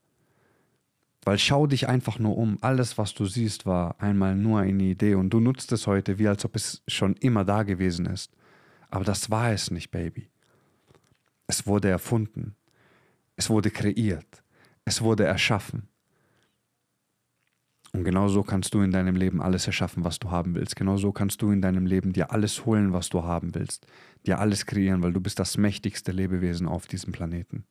Weil 1.23 1.37
schau 1.37 1.67
dich 1.67 1.87
einfach 1.87 2.19
nur 2.19 2.37
um. 2.37 2.57
Alles, 2.61 2.97
was 2.97 3.13
du 3.13 3.25
siehst, 3.25 3.65
war 3.65 3.99
einmal 3.99 4.35
nur 4.35 4.59
eine 4.59 4.83
Idee 4.83 5.15
und 5.15 5.31
du 5.31 5.39
nutzt 5.39 5.71
es 5.71 5.85
heute, 5.85 6.17
wie 6.17 6.27
als 6.27 6.45
ob 6.45 6.55
es 6.55 6.81
schon 6.87 7.15
immer 7.15 7.43
da 7.43 7.63
gewesen 7.63 8.05
ist. 8.05 8.31
Aber 8.89 9.03
das 9.03 9.29
war 9.29 9.51
es 9.51 9.69
nicht, 9.69 9.91
Baby. 9.91 10.29
Es 11.47 11.67
wurde 11.67 11.89
erfunden. 11.89 12.55
Es 13.35 13.49
wurde 13.49 13.69
kreiert. 13.69 14.43
Es 14.85 15.01
wurde 15.01 15.25
erschaffen. 15.25 15.88
Und 17.91 18.03
genau 18.03 18.27
so 18.27 18.43
kannst 18.43 18.73
du 18.73 18.81
in 18.81 18.91
deinem 18.91 19.15
Leben 19.15 19.41
alles 19.41 19.65
erschaffen, 19.65 20.03
was 20.03 20.19
du 20.19 20.29
haben 20.29 20.53
willst. 20.53 20.75
Genau 20.75 20.97
so 20.97 21.11
kannst 21.11 21.41
du 21.41 21.51
in 21.51 21.61
deinem 21.61 21.87
Leben 21.87 22.13
dir 22.13 22.31
alles 22.31 22.65
holen, 22.65 22.93
was 22.93 23.09
du 23.09 23.23
haben 23.23 23.55
willst. 23.55 23.87
Dir 24.27 24.39
alles 24.39 24.65
kreieren, 24.65 25.01
weil 25.01 25.13
du 25.13 25.19
bist 25.19 25.39
das 25.39 25.57
mächtigste 25.57 26.11
Lebewesen 26.11 26.67
auf 26.67 26.85
diesem 26.85 27.11
Planeten. 27.11 27.65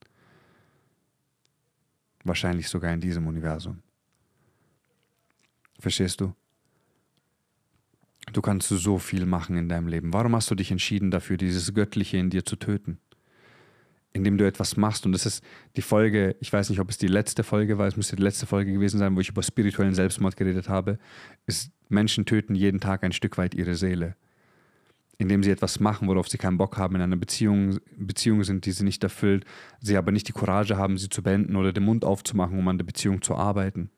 Wahrscheinlich 2.24 2.68
sogar 2.68 2.92
in 2.92 3.00
diesem 3.00 3.26
Universum. 3.28 3.78
Verstehst 5.78 6.20
du? 6.20 6.34
Du 8.32 8.42
kannst 8.42 8.68
so 8.68 8.98
viel 8.98 9.24
machen 9.24 9.56
in 9.56 9.68
deinem 9.68 9.86
Leben. 9.86 10.12
Warum 10.12 10.34
hast 10.34 10.50
du 10.50 10.54
dich 10.54 10.70
entschieden 10.70 11.10
dafür, 11.10 11.36
dieses 11.36 11.72
Göttliche 11.72 12.18
in 12.18 12.30
dir 12.30 12.44
zu 12.44 12.56
töten? 12.56 12.98
Indem 14.12 14.38
du 14.38 14.46
etwas 14.46 14.76
machst. 14.76 15.06
Und 15.06 15.12
das 15.12 15.26
ist 15.26 15.44
die 15.76 15.82
Folge, 15.82 16.36
ich 16.40 16.52
weiß 16.52 16.70
nicht, 16.70 16.80
ob 16.80 16.90
es 16.90 16.98
die 16.98 17.08
letzte 17.08 17.44
Folge 17.44 17.78
war, 17.78 17.86
es 17.86 17.96
müsste 17.96 18.16
die 18.16 18.22
letzte 18.22 18.46
Folge 18.46 18.72
gewesen 18.72 18.98
sein, 18.98 19.14
wo 19.14 19.20
ich 19.20 19.28
über 19.28 19.42
spirituellen 19.42 19.94
Selbstmord 19.94 20.36
geredet 20.36 20.68
habe, 20.68 20.98
ist 21.46 21.70
Menschen 21.88 22.24
töten 22.26 22.54
jeden 22.54 22.80
Tag 22.80 23.04
ein 23.04 23.12
Stück 23.12 23.38
weit 23.38 23.54
ihre 23.54 23.74
Seele 23.74 24.16
indem 25.18 25.42
sie 25.42 25.50
etwas 25.50 25.80
machen, 25.80 26.06
worauf 26.06 26.28
sie 26.28 26.38
keinen 26.38 26.58
Bock 26.58 26.78
haben, 26.78 26.94
in 26.94 27.02
einer 27.02 27.16
Beziehung, 27.16 27.80
Beziehung 27.96 28.44
sind, 28.44 28.64
die 28.64 28.70
sie 28.70 28.84
nicht 28.84 29.02
erfüllt, 29.02 29.44
sie 29.80 29.96
aber 29.96 30.12
nicht 30.12 30.28
die 30.28 30.32
Courage 30.32 30.76
haben, 30.76 30.96
sie 30.96 31.08
zu 31.08 31.22
beenden 31.22 31.56
oder 31.56 31.72
den 31.72 31.82
Mund 31.82 32.04
aufzumachen, 32.04 32.56
um 32.56 32.68
an 32.68 32.78
der 32.78 32.84
Beziehung 32.84 33.20
zu 33.20 33.34
arbeiten. 33.34 33.90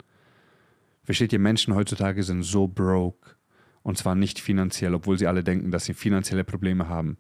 Versteht 1.04 1.32
ihr, 1.32 1.38
Menschen 1.38 1.74
heutzutage 1.74 2.22
sind 2.22 2.42
so 2.42 2.66
broke. 2.66 3.36
Und 3.82 3.98
zwar 3.98 4.14
nicht 4.14 4.40
finanziell, 4.40 4.94
obwohl 4.94 5.18
sie 5.18 5.26
alle 5.26 5.42
denken, 5.44 5.70
dass 5.70 5.84
sie 5.84 5.94
finanzielle 5.94 6.44
Probleme 6.44 6.88
haben. 6.88 7.16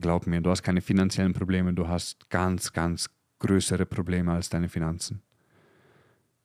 Glaub 0.00 0.26
mir, 0.26 0.40
du 0.40 0.50
hast 0.50 0.62
keine 0.62 0.80
finanziellen 0.80 1.34
Probleme, 1.34 1.74
du 1.74 1.86
hast 1.86 2.30
ganz, 2.30 2.72
ganz 2.72 3.10
größere 3.40 3.84
Probleme 3.84 4.32
als 4.32 4.48
deine 4.48 4.68
Finanzen. 4.68 5.22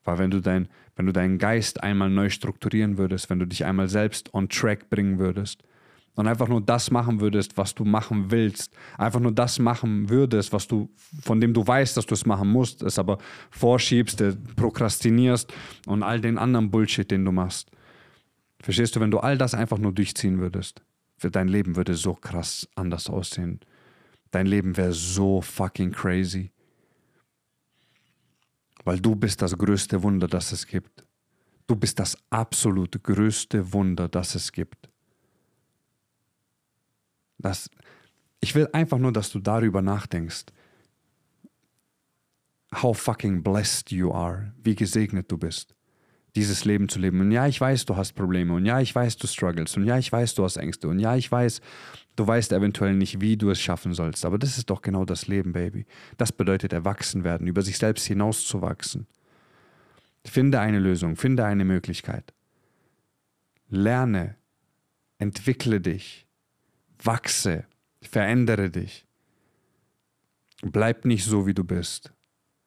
Weil 0.04 0.18
wenn 0.18 0.32
du, 0.32 0.42
dein, 0.42 0.68
wenn 0.96 1.06
du 1.06 1.14
deinen 1.14 1.38
Geist 1.38 1.84
einmal 1.84 2.10
neu 2.10 2.30
strukturieren 2.30 2.98
würdest, 2.98 3.30
wenn 3.30 3.40
du 3.40 3.46
dich 3.46 3.66
einmal 3.66 3.88
selbst 3.88 4.34
on 4.34 4.50
track 4.50 4.90
bringen 4.90 5.20
würdest 5.20 5.64
und 6.16 6.28
einfach 6.28 6.48
nur 6.48 6.62
das 6.62 6.92
machen 6.92 7.22
würdest, 7.22 7.58
was 7.58 7.76
du 7.76 7.86
machen 7.86 8.32
willst, 8.32 8.74
einfach 8.98 9.20
nur 9.20 9.32
das 9.32 9.60
machen 9.60 10.10
würdest, 10.10 10.52
was 10.52 10.68
du, 10.68 10.90
von 11.22 11.40
dem 11.40 11.54
du 11.54 11.66
weißt, 11.66 11.96
dass 11.96 12.06
du 12.06 12.16
es 12.16 12.26
machen 12.26 12.50
musst, 12.50 12.82
es 12.84 12.98
aber 12.98 13.18
vorschiebst, 13.52 14.22
äh, 14.22 14.36
prokrastinierst 14.56 15.54
und 15.86 16.04
all 16.04 16.20
den 16.20 16.38
anderen 16.38 16.72
Bullshit, 16.72 17.10
den 17.10 17.24
du 17.24 17.32
machst. 17.32 17.72
Verstehst 18.62 18.96
du, 18.96 19.00
wenn 19.00 19.12
du 19.12 19.20
all 19.20 19.38
das 19.38 19.54
einfach 19.54 19.78
nur 19.78 19.92
durchziehen 19.92 20.40
würdest, 20.40 20.82
dein 21.20 21.48
Leben 21.48 21.76
würde 21.76 21.96
so 21.96 22.14
krass 22.14 22.68
anders 22.76 23.10
aussehen. 23.10 23.60
Dein 24.32 24.46
Leben 24.46 24.78
wäre 24.78 24.94
so 24.94 25.42
fucking 25.42 25.92
crazy. 25.92 26.52
Weil 28.84 29.00
du 29.00 29.16
bist 29.16 29.42
das 29.42 29.58
größte 29.58 30.04
Wunder, 30.04 30.28
das 30.28 30.52
es 30.52 30.66
gibt. 30.66 31.06
Du 31.66 31.76
bist 31.76 32.00
das 32.00 32.18
absolut 32.30 33.04
größte 33.04 33.74
Wunder, 33.74 34.08
das 34.08 34.36
es 34.36 34.52
gibt. 34.52 34.90
Das, 37.38 37.70
ich 38.40 38.56
will 38.56 38.70
einfach 38.74 38.98
nur, 38.98 39.12
dass 39.12 39.30
du 39.32 39.40
darüber 39.40 39.82
nachdenkst. 39.82 40.46
How 42.82 42.98
fucking 42.98 43.44
blessed 43.44 43.92
you 43.92 44.12
are. 44.12 44.54
Wie 44.62 44.76
gesegnet 44.76 45.32
du 45.32 45.38
bist 45.38 45.77
dieses 46.38 46.66
Leben 46.66 46.88
zu 46.88 47.00
leben. 47.00 47.20
Und 47.20 47.32
ja, 47.32 47.48
ich 47.48 47.60
weiß, 47.60 47.86
du 47.86 47.98
hast 47.98 48.14
Probleme. 48.14 48.54
Und 48.54 48.66
ja, 48.66 48.80
ich 48.80 48.94
weiß, 48.94 49.18
du 49.18 49.26
struggles. 49.26 49.76
Und 49.76 49.86
ja, 49.86 49.98
ich 49.98 50.12
weiß, 50.12 50.36
du 50.36 50.44
hast 50.44 50.58
Ängste. 50.58 50.88
Und 50.88 51.00
ja, 51.00 51.16
ich 51.16 51.32
weiß, 51.32 51.62
du 52.16 52.28
weißt 52.28 52.52
eventuell 52.54 52.94
nicht, 52.94 53.20
wie 53.20 53.38
du 53.38 53.50
es 53.50 53.60
schaffen 53.60 53.96
sollst. 53.96 54.24
Aber 54.24 54.38
das 54.38 54.58
ist 54.58 54.70
doch 54.70 54.84
genau 54.84 55.04
das 55.04 55.28
Leben, 55.28 55.52
Baby. 55.52 55.88
Das 56.18 56.32
bedeutet 56.32 56.74
erwachsen 56.74 57.24
werden, 57.24 57.48
über 57.48 57.64
sich 57.64 57.80
selbst 57.80 58.06
hinauszuwachsen. 58.06 59.08
Finde 60.26 60.60
eine 60.60 60.80
Lösung, 60.80 61.16
finde 61.16 61.44
eine 61.44 61.66
Möglichkeit. 61.66 62.34
Lerne, 63.70 64.36
entwickle 65.18 65.82
dich, 65.82 66.28
wachse, 67.04 67.66
verändere 68.02 68.70
dich. 68.70 69.08
Bleib 70.62 71.06
nicht 71.06 71.26
so, 71.26 71.48
wie 71.48 71.54
du 71.54 71.64
bist. 71.64 72.14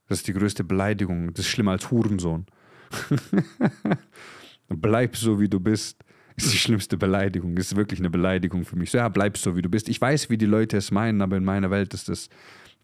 Das 0.09 0.19
ist 0.19 0.29
die 0.29 0.33
größte 0.33 0.65
Beleidigung. 0.65 1.33
Das 1.33 1.47
ist 1.47 1.53
schlimmer 1.53 1.73
als 1.73 1.91
Hurensohn. 1.91 2.47
bleib 4.69 5.17
so, 5.17 5.41
wie 5.41 5.49
du 5.49 5.61
bist. 5.61 6.03
Ist 6.37 6.53
die 6.53 6.59
schlimmste 6.59 6.97
Beleidigung. 6.97 7.57
Ist 7.57 7.77
wirklich 7.77 8.01
eine 8.01 8.11
Beleidigung 8.11 8.65
für 8.65 8.77
mich. 8.77 8.91
So, 8.91 8.99
ja, 8.99 9.09
bleib 9.09 9.37
so, 9.37 9.57
wie 9.57 9.63
du 9.63 9.69
bist. 9.69 9.89
Ich 9.89 10.01
weiß, 10.01 10.31
wie 10.31 10.39
die 10.39 10.47
Leute 10.47 10.77
es 10.77 10.91
meinen, 10.91 11.21
aber 11.23 11.37
in 11.37 11.45
meiner 11.45 11.71
Welt 11.71 11.93
ist 11.95 12.09
das 12.09 12.29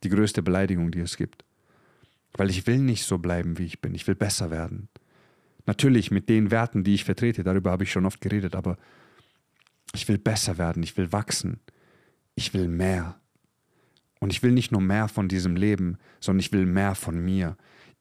die 0.03 0.09
größte 0.09 0.43
Beleidigung, 0.43 0.91
die 0.91 1.01
es 1.01 1.17
gibt. 1.17 1.45
Weil 2.35 2.51
ich 2.51 2.67
will 2.67 2.79
nicht 2.79 3.05
so 3.05 3.19
bleiben, 3.19 3.59
wie 3.59 3.65
ich 3.65 3.81
bin. 3.81 3.95
Ich 3.95 4.07
will 4.07 4.15
besser 4.15 4.51
werden. 4.51 4.89
Natürlich 5.67 6.11
mit 6.11 6.29
den 6.29 6.51
Werten, 6.51 6.85
die 6.85 6.95
ich 6.95 7.05
vertrete, 7.05 7.43
darüber 7.43 7.73
habe 7.73 7.85
ich 7.85 7.91
schon 7.91 8.07
oft 8.07 8.21
geredet, 8.21 8.55
aber 8.55 8.79
ich 9.95 10.07
will 10.09 10.19
besser 10.19 10.59
werden, 10.59 10.83
ich 10.83 10.97
will 10.97 11.13
wachsen, 11.13 11.61
ich 12.37 12.55
will 12.55 12.69
mehr. 12.69 13.19
Und 14.21 14.33
ich 14.33 14.43
will 14.43 14.53
nicht 14.53 14.73
nur 14.73 14.81
mehr 14.81 15.09
von 15.09 15.29
diesem 15.29 15.57
Leben, 15.57 15.99
sondern 16.21 16.41
ich 16.41 16.53
will 16.53 16.67
mehr 16.67 16.95
von 16.95 17.19
mir. 17.19 17.57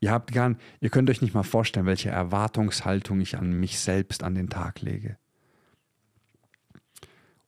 Ihr 0.05 0.12
habt 0.12 0.31
gern, 0.31 0.59
ihr 0.81 0.91
könnt 0.91 1.09
euch 1.09 1.24
nicht 1.24 1.33
mal 1.33 1.41
vorstellen, 1.41 1.88
welche 1.88 2.09
Erwartungshaltung 2.09 3.21
ich 3.21 3.39
an 3.39 3.59
mich 3.59 3.79
selbst 3.79 4.21
an 4.21 4.35
den 4.35 4.51
Tag 4.51 4.81
lege. 4.81 5.17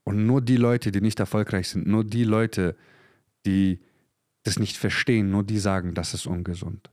Und 0.04 0.26
nur 0.26 0.42
die 0.42 0.58
Leute, 0.58 0.92
die 0.92 1.00
nicht 1.00 1.20
erfolgreich 1.20 1.70
sind, 1.70 1.86
nur 1.86 2.04
die 2.04 2.24
Leute, 2.24 2.76
die 3.46 3.80
das 4.42 4.58
nicht 4.58 4.76
verstehen, 4.76 5.30
nur 5.30 5.44
die 5.44 5.60
sagen, 5.60 5.94
das 5.94 6.16
ist 6.16 6.26
ungesund. 6.26 6.90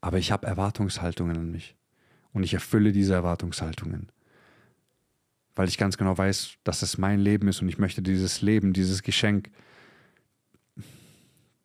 Aber 0.00 0.18
ich 0.18 0.30
habe 0.30 0.46
Erwartungshaltungen 0.46 1.36
an 1.36 1.50
mich. 1.50 1.74
Und 2.32 2.44
ich 2.44 2.54
erfülle 2.54 2.92
diese 2.92 3.14
Erwartungshaltungen. 3.14 4.12
Weil 5.56 5.66
ich 5.66 5.78
ganz 5.78 5.96
genau 5.96 6.16
weiß, 6.16 6.58
dass 6.62 6.82
es 6.82 6.96
mein 6.96 7.18
Leben 7.18 7.48
ist 7.48 7.60
und 7.60 7.68
ich 7.68 7.78
möchte 7.78 8.02
dieses 8.02 8.40
Leben, 8.40 8.72
dieses 8.72 9.02
Geschenk, 9.02 9.50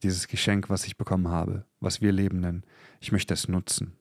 dieses 0.01 0.27
Geschenk, 0.27 0.71
was 0.71 0.87
ich 0.87 0.97
bekommen 0.97 1.27
habe, 1.27 1.65
was 1.85 2.01
wir 2.01 2.11
Leben 2.11 2.41
nennen, 2.41 2.63
ich 2.99 3.11
möchte 3.11 3.33
es 3.33 3.47
nutzen. 3.47 3.93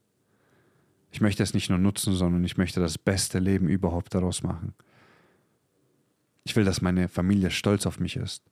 Ich 1.12 1.20
möchte 1.20 1.44
es 1.44 1.54
nicht 1.54 1.70
nur 1.70 1.78
nutzen, 1.78 2.14
sondern 2.14 2.42
ich 2.42 2.56
möchte 2.56 2.80
das 2.80 2.98
beste 2.98 3.38
Leben 3.38 3.68
überhaupt 3.68 4.14
daraus 4.14 4.42
machen. 4.42 4.74
Ich 6.42 6.56
will, 6.56 6.64
dass 6.64 6.82
meine 6.82 7.08
Familie 7.08 7.50
stolz 7.50 7.86
auf 7.86 8.00
mich 8.00 8.16
ist. 8.16 8.42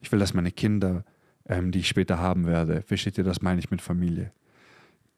Ich 0.00 0.12
will, 0.12 0.20
dass 0.20 0.34
meine 0.34 0.52
Kinder, 0.52 1.04
ähm, 1.46 1.72
die 1.72 1.80
ich 1.80 1.88
später 1.88 2.18
haben 2.18 2.46
werde, 2.46 2.82
versteht 2.82 3.18
ihr, 3.18 3.24
das 3.24 3.42
meine 3.42 3.58
ich 3.58 3.70
mit 3.70 3.82
Familie. 3.82 4.32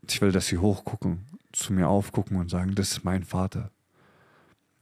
Ich 0.09 0.21
will, 0.23 0.33
dass 0.33 0.47
sie 0.47 0.57
hochgucken, 0.57 1.27
zu 1.53 1.75
mir 1.75 1.89
aufgucken 1.89 2.39
und 2.39 2.49
sagen, 2.49 2.75
das 2.75 2.93
ist 2.93 3.05
mein 3.05 3.25
Vater. 3.25 3.71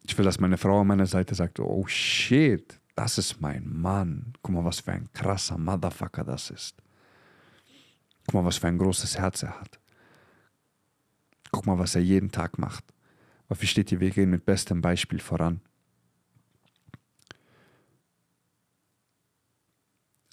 Ich 0.05 0.17
will, 0.17 0.25
dass 0.25 0.39
meine 0.39 0.59
Frau 0.59 0.81
an 0.81 0.87
meiner 0.87 1.07
Seite 1.07 1.35
sagt, 1.35 1.59
oh 1.59 1.87
shit, 1.89 2.79
das 2.95 3.19
ist 3.19 3.41
mein 3.41 3.69
Mann. 3.69 4.33
Guck 4.43 4.55
mal, 4.55 4.65
was 4.65 4.81
für 4.81 4.93
ein 4.93 5.09
krasser 5.13 5.59
Motherfucker 5.59 6.25
das 6.25 6.51
ist. 6.51 6.77
Guck 8.29 8.35
mal, 8.35 8.45
was 8.45 8.59
für 8.59 8.69
ein 8.69 8.77
großes 8.77 9.17
Herz 9.17 9.43
er 9.43 9.59
hat. 9.59 9.81
Guck 11.51 11.65
mal, 11.65 11.79
was 11.79 11.95
er 11.95 12.03
jeden 12.03 12.31
Tag 12.31 12.59
macht. 12.59 12.85
Aber 13.47 13.57
versteht 13.57 13.91
ihr, 13.91 14.01
wir 14.01 14.11
gehen 14.11 14.29
mit 14.29 14.45
bestem 14.45 14.83
Beispiel 14.83 15.19
voran. 15.19 15.63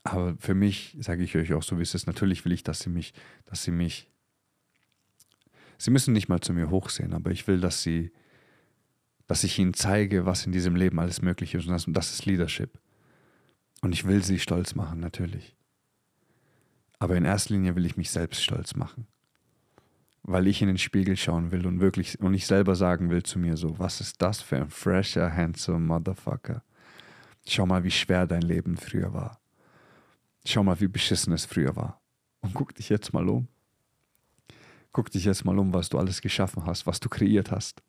Aber 0.04 0.36
für 0.40 0.56
mich, 0.56 0.98
sage 1.00 1.24
ich 1.24 1.38
euch 1.38 1.54
auch 1.54 1.64
so, 1.64 1.78
wie 1.78 1.84
es 1.84 1.96
ist, 1.96 2.06
natürlich 2.06 2.44
will 2.44 2.52
ich, 2.52 2.64
dass 2.64 2.82
sie 2.82 2.90
mich, 2.90 3.14
dass 3.46 3.64
sie 3.64 3.72
mich, 3.72 4.12
sie 5.78 5.90
müssen 5.90 6.12
nicht 6.12 6.28
mal 6.28 6.42
zu 6.42 6.52
mir 6.52 6.70
hochsehen, 6.70 7.14
aber 7.14 7.32
ich 7.32 7.48
will, 7.48 7.62
dass 7.62 7.82
sie, 7.82 8.12
dass 9.25 9.46
ich 9.46 9.58
ihnen 9.58 9.74
zeige, 9.74 10.25
was 10.25 10.46
in 10.46 10.52
diesem 10.52 10.75
Leben 10.75 11.00
alles 11.00 11.22
möglich 11.22 11.56
ist. 11.56 11.66
Und 11.66 11.72
das, 11.72 11.88
und 11.88 11.94
das 11.94 12.12
ist 12.12 12.25
Leadership. 12.25 12.78
Und 13.82 13.94
ich 13.94 14.06
will 14.06 14.22
sie 14.22 14.38
stolz 14.38 14.75
machen, 14.75 15.00
natürlich. 15.00 15.56
Aber 17.00 17.16
in 17.16 17.25
erster 17.25 17.54
Linie 17.54 17.75
will 17.75 17.86
ich 17.86 17.98
mich 17.98 18.10
selbst 18.10 18.44
stolz 18.44 18.75
machen. 18.75 19.08
Weil 20.24 20.48
ich 20.48 20.62
in 20.62 20.68
den 20.68 20.78
Spiegel 20.78 21.18
schauen 21.18 21.52
will 21.52 21.68
und 21.68 21.80
wirklich 21.80 22.20
und 22.20 22.34
ich 22.34 22.48
selber 22.48 22.75
sagen 22.75 23.10
will 23.10 23.24
zu 23.24 23.38
mir 23.38 23.58
so, 23.58 23.78
was 23.78 24.02
ist 24.02 24.22
das 24.22 24.42
für 24.42 24.58
ein 24.58 24.70
fresher, 24.70 25.32
handsome 25.32 25.86
Motherfucker? 25.86 26.64
Schau 27.48 27.66
mal, 27.66 27.84
wie 27.84 27.92
schwer 27.92 28.25
dein 28.25 28.42
Leben 28.42 28.75
früher 28.75 29.14
war. 29.14 29.40
Schau 30.46 30.64
mal, 30.64 30.80
wie 30.80 30.88
beschissen 30.88 31.34
es 31.34 31.46
früher 31.46 31.75
war. 31.75 32.02
Und 32.42 32.54
guck 32.54 32.74
dich 32.74 32.90
jetzt 32.90 33.14
mal 33.14 33.28
um. 33.30 33.48
Guck 34.92 35.12
dich 35.12 35.25
jetzt 35.25 35.46
mal 35.46 35.60
um, 35.60 35.74
was 35.74 35.90
du 35.90 36.00
alles 36.00 36.22
geschaffen 36.22 36.66
hast, 36.66 36.88
was 36.88 37.00
du 37.00 37.10
kreiert 37.10 37.52
hast 37.52 37.84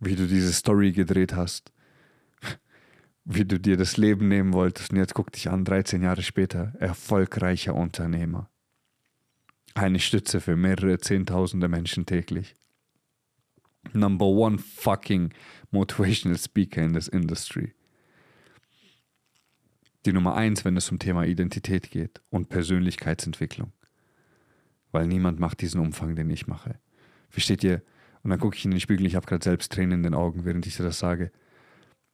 wie 0.00 0.14
du 0.14 0.26
diese 0.26 0.52
Story 0.52 0.92
gedreht 0.92 1.34
hast, 1.34 1.72
wie 3.30 3.44
du 3.44 3.60
dir 3.60 3.76
das 3.76 3.98
Leben 3.98 4.26
nehmen 4.28 4.54
wolltest. 4.54 4.90
Und 4.90 4.96
jetzt 4.96 5.12
guck 5.12 5.30
dich 5.32 5.50
an, 5.50 5.66
13 5.66 6.02
Jahre 6.02 6.22
später, 6.22 6.72
erfolgreicher 6.78 7.74
Unternehmer. 7.74 8.48
Eine 9.74 9.98
Stütze 10.00 10.40
für 10.40 10.56
mehrere 10.56 10.98
Zehntausende 10.98 11.68
Menschen 11.68 12.06
täglich. 12.06 12.54
Number 13.92 14.24
one 14.24 14.56
fucking 14.56 15.34
motivational 15.70 16.38
speaker 16.38 16.82
in 16.82 16.94
this 16.94 17.06
industry. 17.06 17.74
Die 20.06 20.12
Nummer 20.14 20.34
eins, 20.34 20.64
wenn 20.64 20.78
es 20.78 20.90
um 20.90 20.98
Thema 20.98 21.24
Identität 21.24 21.90
geht 21.90 22.22
und 22.30 22.48
Persönlichkeitsentwicklung. 22.48 23.72
Weil 24.90 25.06
niemand 25.06 25.38
macht 25.38 25.60
diesen 25.60 25.82
Umfang, 25.82 26.16
den 26.16 26.30
ich 26.30 26.46
mache. 26.46 26.80
Versteht 27.28 27.62
ihr? 27.62 27.82
Und 28.22 28.30
dann 28.30 28.40
gucke 28.40 28.56
ich 28.56 28.64
in 28.64 28.70
den 28.70 28.80
Spiegel, 28.80 29.04
ich 29.04 29.16
habe 29.16 29.26
gerade 29.26 29.44
selbst 29.44 29.70
Tränen 29.70 29.98
in 29.98 30.02
den 30.02 30.14
Augen, 30.14 30.46
während 30.46 30.66
ich 30.66 30.78
dir 30.78 30.82
das 30.82 30.98
sage. 30.98 31.30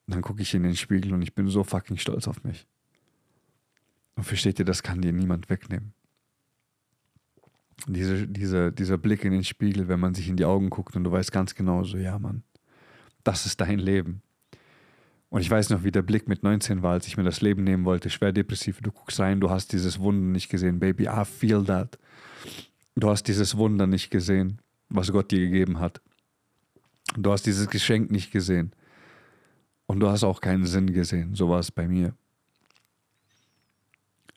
Und 0.07 0.15
dann 0.15 0.23
gucke 0.23 0.43
ich 0.43 0.55
in 0.55 0.63
den 0.63 0.77
Spiegel 0.77 1.13
und 1.13 1.23
ich 1.23 1.35
bin 1.35 1.49
so 1.49 1.65
fucking 1.65 1.97
stolz 1.97 2.29
auf 2.29 2.43
mich. 2.45 2.67
Und 4.17 4.25
versteht 4.25 4.59
ihr, 4.59 4.65
das 4.65 4.83
kann 4.83 5.01
dir 5.01 5.13
niemand 5.13 5.51
wegnehmen. 5.51 5.93
Diese, 7.87 8.29
diese, 8.29 8.73
dieser 8.73 8.99
Blick 8.99 9.25
in 9.25 9.33
den 9.33 9.45
Spiegel, 9.45 9.89
wenn 9.89 9.99
man 9.99 10.15
sich 10.15 10.29
in 10.29 10.37
die 10.37 10.45
Augen 10.45 10.71
guckt 10.71 10.95
und 10.95 11.05
du 11.05 11.11
weißt 11.11 11.33
ganz 11.33 11.55
genau 11.55 11.83
so, 11.83 11.97
ja 11.97 12.19
Mann, 12.19 12.43
das 13.25 13.47
ist 13.47 13.61
dein 13.61 13.79
Leben. 13.79 14.23
Und 15.31 15.41
ich 15.41 15.51
weiß 15.51 15.71
noch, 15.71 15.83
wie 15.83 15.91
der 15.91 16.03
Blick 16.03 16.29
mit 16.29 16.45
19 16.45 16.83
war, 16.83 16.93
als 16.93 17.09
ich 17.09 17.17
mir 17.17 17.25
das 17.25 17.41
Leben 17.41 17.65
nehmen 17.65 17.85
wollte, 17.85 18.09
schwer 18.09 18.33
depressiv. 18.33 18.81
Du 18.81 18.93
guckst 18.93 19.19
rein, 19.19 19.41
du 19.41 19.51
hast 19.51 19.73
dieses 19.73 19.99
Wunder 19.99 20.31
nicht 20.31 20.49
gesehen, 20.49 20.79
Baby, 20.79 21.05
I 21.05 21.25
feel 21.25 21.65
that. 21.65 21.99
Du 22.95 23.11
hast 23.11 23.25
dieses 23.25 23.57
Wunder 23.57 23.89
nicht 23.89 24.11
gesehen 24.11 24.61
was 24.95 25.13
Gott 25.13 25.31
dir 25.31 25.41
gegeben 25.41 25.81
hat. 25.81 26.01
Du 27.17 27.31
hast 27.33 27.45
dieses 27.47 27.69
Geschenk 27.69 28.11
nicht 28.11 28.31
gesehen. 28.31 28.73
Und 29.95 30.01
du 30.01 30.09
hast 30.09 30.25
auch 30.25 30.41
keinen 30.41 30.67
Sinn 30.67 30.93
gesehen. 30.93 31.37
So 31.37 31.49
war 31.49 31.61
es 31.61 31.71
bei 31.71 31.87
mir. 31.87 32.15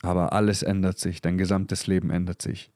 Aber 0.03 0.33
alles 0.33 0.61
ändert 0.61 0.99
sich. 0.99 1.19
Dein 1.19 1.39
gesamtes 1.39 1.87
Leben 1.87 2.11
ändert 2.11 2.43
sich. 2.43 2.71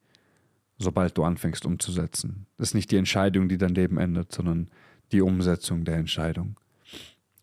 sobald 0.81 1.17
du 1.17 1.23
anfängst 1.23 1.65
umzusetzen. 1.65 2.45
Das 2.57 2.69
ist 2.69 2.73
nicht 2.73 2.91
die 2.91 2.97
Entscheidung, 2.97 3.47
die 3.47 3.57
dein 3.57 3.75
Leben 3.75 3.97
ändert, 3.97 4.31
sondern 4.31 4.69
die 5.11 5.21
Umsetzung 5.21 5.85
der 5.85 5.95
Entscheidung. 5.95 6.59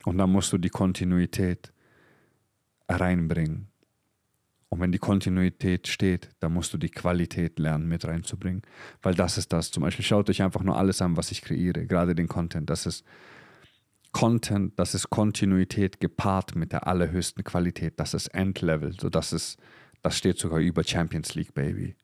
Und 0.04 0.18
dann 0.18 0.30
musst 0.30 0.52
du 0.52 0.59
die 0.59 0.68
Kontinuität 0.71 1.73
reinbringen. 2.88 3.68
Und 4.71 4.80
wenn 4.80 4.92
die 4.92 4.99
Kontinuität 4.99 5.88
steht, 5.88 6.30
dann 6.40 6.52
musst 6.52 6.75
du 6.75 6.78
die 6.78 6.90
Qualität 6.90 7.59
lernen 7.59 7.88
mit 7.88 8.04
reinzubringen. 8.04 8.62
Weil 9.02 9.14
das 9.14 9.38
ist 9.38 9.52
das. 9.52 9.71
Zum 9.71 9.83
Beispiel 9.83 10.04
schaut 10.04 10.28
euch 10.28 10.42
einfach 10.42 10.62
nur 10.62 10.76
alles 10.76 11.00
an, 11.00 11.16
was 11.16 11.30
ich 11.30 11.40
kreiere, 11.40 11.87
gerade 11.87 12.14
den 12.14 12.28
Content. 12.28 12.68
Das 12.68 12.85
ist 12.85 13.04
Content, 14.12 14.79
das 14.79 14.95
ist 14.95 15.11
Kontinuität 15.11 16.00
gepaart 16.00 16.57
mit 16.57 16.73
der 16.73 16.87
allerhöchsten 16.87 17.45
Qualität. 17.45 18.00
Das 18.00 18.15
ist 18.15 18.29
Endlevel. 18.29 18.93
So, 18.99 19.09
das, 19.09 19.33
ist, 19.33 19.59
das 20.03 20.17
steht 20.17 20.38
sogar 20.38 20.61
über 20.61 20.83
Champions 20.83 21.35
League, 21.35 21.55
Baby. 21.55 21.95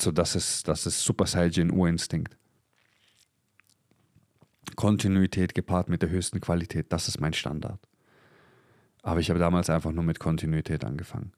So, 0.00 0.12
das 0.12 0.34
ist, 0.34 0.66
das 0.66 0.86
ist 0.86 1.02
Super 1.02 1.26
Saiyan 1.26 1.70
Urinstinkt. 1.70 2.36
Kontinuität 4.76 5.54
gepaart 5.54 5.88
mit 5.88 6.02
der 6.02 6.10
höchsten 6.10 6.40
Qualität, 6.40 6.92
das 6.92 7.08
ist 7.08 7.20
mein 7.20 7.34
Standard. 7.34 7.80
Aber 9.02 9.20
ich 9.20 9.30
habe 9.30 9.40
damals 9.40 9.68
einfach 9.68 9.92
nur 9.92 10.04
mit 10.04 10.18
Kontinuität 10.18 10.84
angefangen. 10.84 11.32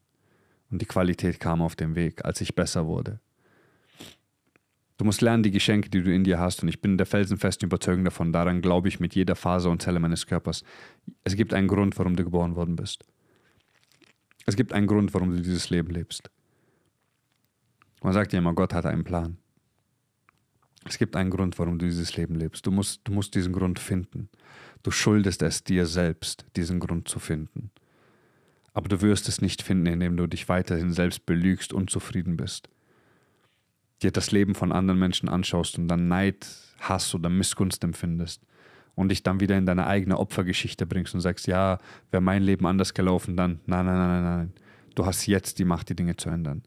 Und 0.69 0.81
die 0.81 0.85
Qualität 0.85 1.39
kam 1.39 1.61
auf 1.61 1.75
dem 1.75 1.95
Weg, 1.95 2.25
als 2.25 2.41
ich 2.41 2.55
besser 2.55 2.87
wurde. 2.87 3.19
Du 4.97 5.05
musst 5.05 5.21
lernen, 5.21 5.43
die 5.43 5.51
Geschenke, 5.51 5.89
die 5.89 6.03
du 6.03 6.13
in 6.13 6.23
dir 6.23 6.39
hast. 6.39 6.61
Und 6.61 6.69
ich 6.69 6.81
bin 6.81 6.97
der 6.97 7.05
felsenfesten 7.05 7.67
Überzeugung 7.67 8.03
davon, 8.03 8.31
daran 8.31 8.61
glaube 8.61 8.87
ich 8.87 8.99
mit 8.99 9.15
jeder 9.15 9.35
Faser 9.35 9.69
und 9.69 9.81
Zelle 9.81 9.99
meines 9.99 10.27
Körpers. 10.27 10.63
Es 11.23 11.35
gibt 11.35 11.53
einen 11.53 11.67
Grund, 11.67 11.97
warum 11.97 12.15
du 12.15 12.23
geboren 12.23 12.55
worden 12.55 12.75
bist. 12.75 13.03
Es 14.45 14.55
gibt 14.55 14.73
einen 14.73 14.87
Grund, 14.87 15.13
warum 15.13 15.35
du 15.35 15.41
dieses 15.41 15.69
Leben 15.69 15.89
lebst. 15.89 16.29
Man 18.01 18.13
sagt 18.13 18.33
ja 18.33 18.39
immer, 18.39 18.53
Gott 18.53 18.73
hat 18.73 18.85
einen 18.85 19.03
Plan. 19.03 19.37
Es 20.85 20.97
gibt 20.97 21.15
einen 21.15 21.29
Grund, 21.29 21.57
warum 21.57 21.79
du 21.79 21.85
dieses 21.85 22.17
Leben 22.17 22.35
lebst. 22.35 22.65
Du 22.65 22.71
musst, 22.71 23.01
du 23.05 23.13
musst 23.13 23.33
diesen 23.35 23.53
Grund 23.53 23.79
finden. 23.79 24.29
Du 24.83 24.91
schuldest 24.91 25.41
es 25.41 25.63
dir 25.63 25.85
selbst, 25.85 26.45
diesen 26.57 26.81
Grund 26.81 27.07
zu 27.07 27.19
finden. 27.19 27.71
Aber 28.73 28.89
du 28.89 29.01
wirst 29.01 29.29
es 29.29 29.41
nicht 29.41 29.61
finden, 29.61 29.85
indem 29.85 30.17
du 30.17 30.27
dich 30.27 30.49
weiterhin 30.49 30.91
selbst 30.91 31.25
belügst 31.25 31.71
und 31.71 31.89
zufrieden 31.89 32.35
bist. 32.35 32.69
Dir 34.03 34.11
das 34.11 34.31
Leben 34.31 34.53
von 34.53 34.71
anderen 34.71 34.99
Menschen 34.99 35.29
anschaust 35.29 35.77
und 35.77 35.87
dann 35.87 36.07
Neid, 36.07 36.47
Hass 36.79 37.15
oder 37.15 37.29
Missgunst 37.29 37.83
empfindest 37.83 38.45
und 38.95 39.09
dich 39.09 39.23
dann 39.23 39.39
wieder 39.39 39.57
in 39.57 39.65
deine 39.65 39.87
eigene 39.87 40.19
Opfergeschichte 40.19 40.85
bringst 40.85 41.15
und 41.15 41.21
sagst, 41.21 41.47
ja, 41.47 41.79
wäre 42.11 42.21
mein 42.21 42.43
Leben 42.43 42.67
anders 42.67 42.93
gelaufen, 42.93 43.35
dann 43.37 43.59
nein, 43.65 43.85
nein, 43.85 43.97
nein, 43.97 44.09
nein, 44.09 44.37
nein. 44.37 44.53
Du 44.95 45.05
hast 45.05 45.25
jetzt 45.25 45.57
die 45.57 45.65
Macht, 45.65 45.89
die 45.89 45.95
Dinge 45.95 46.15
zu 46.15 46.29
ändern. 46.29 46.63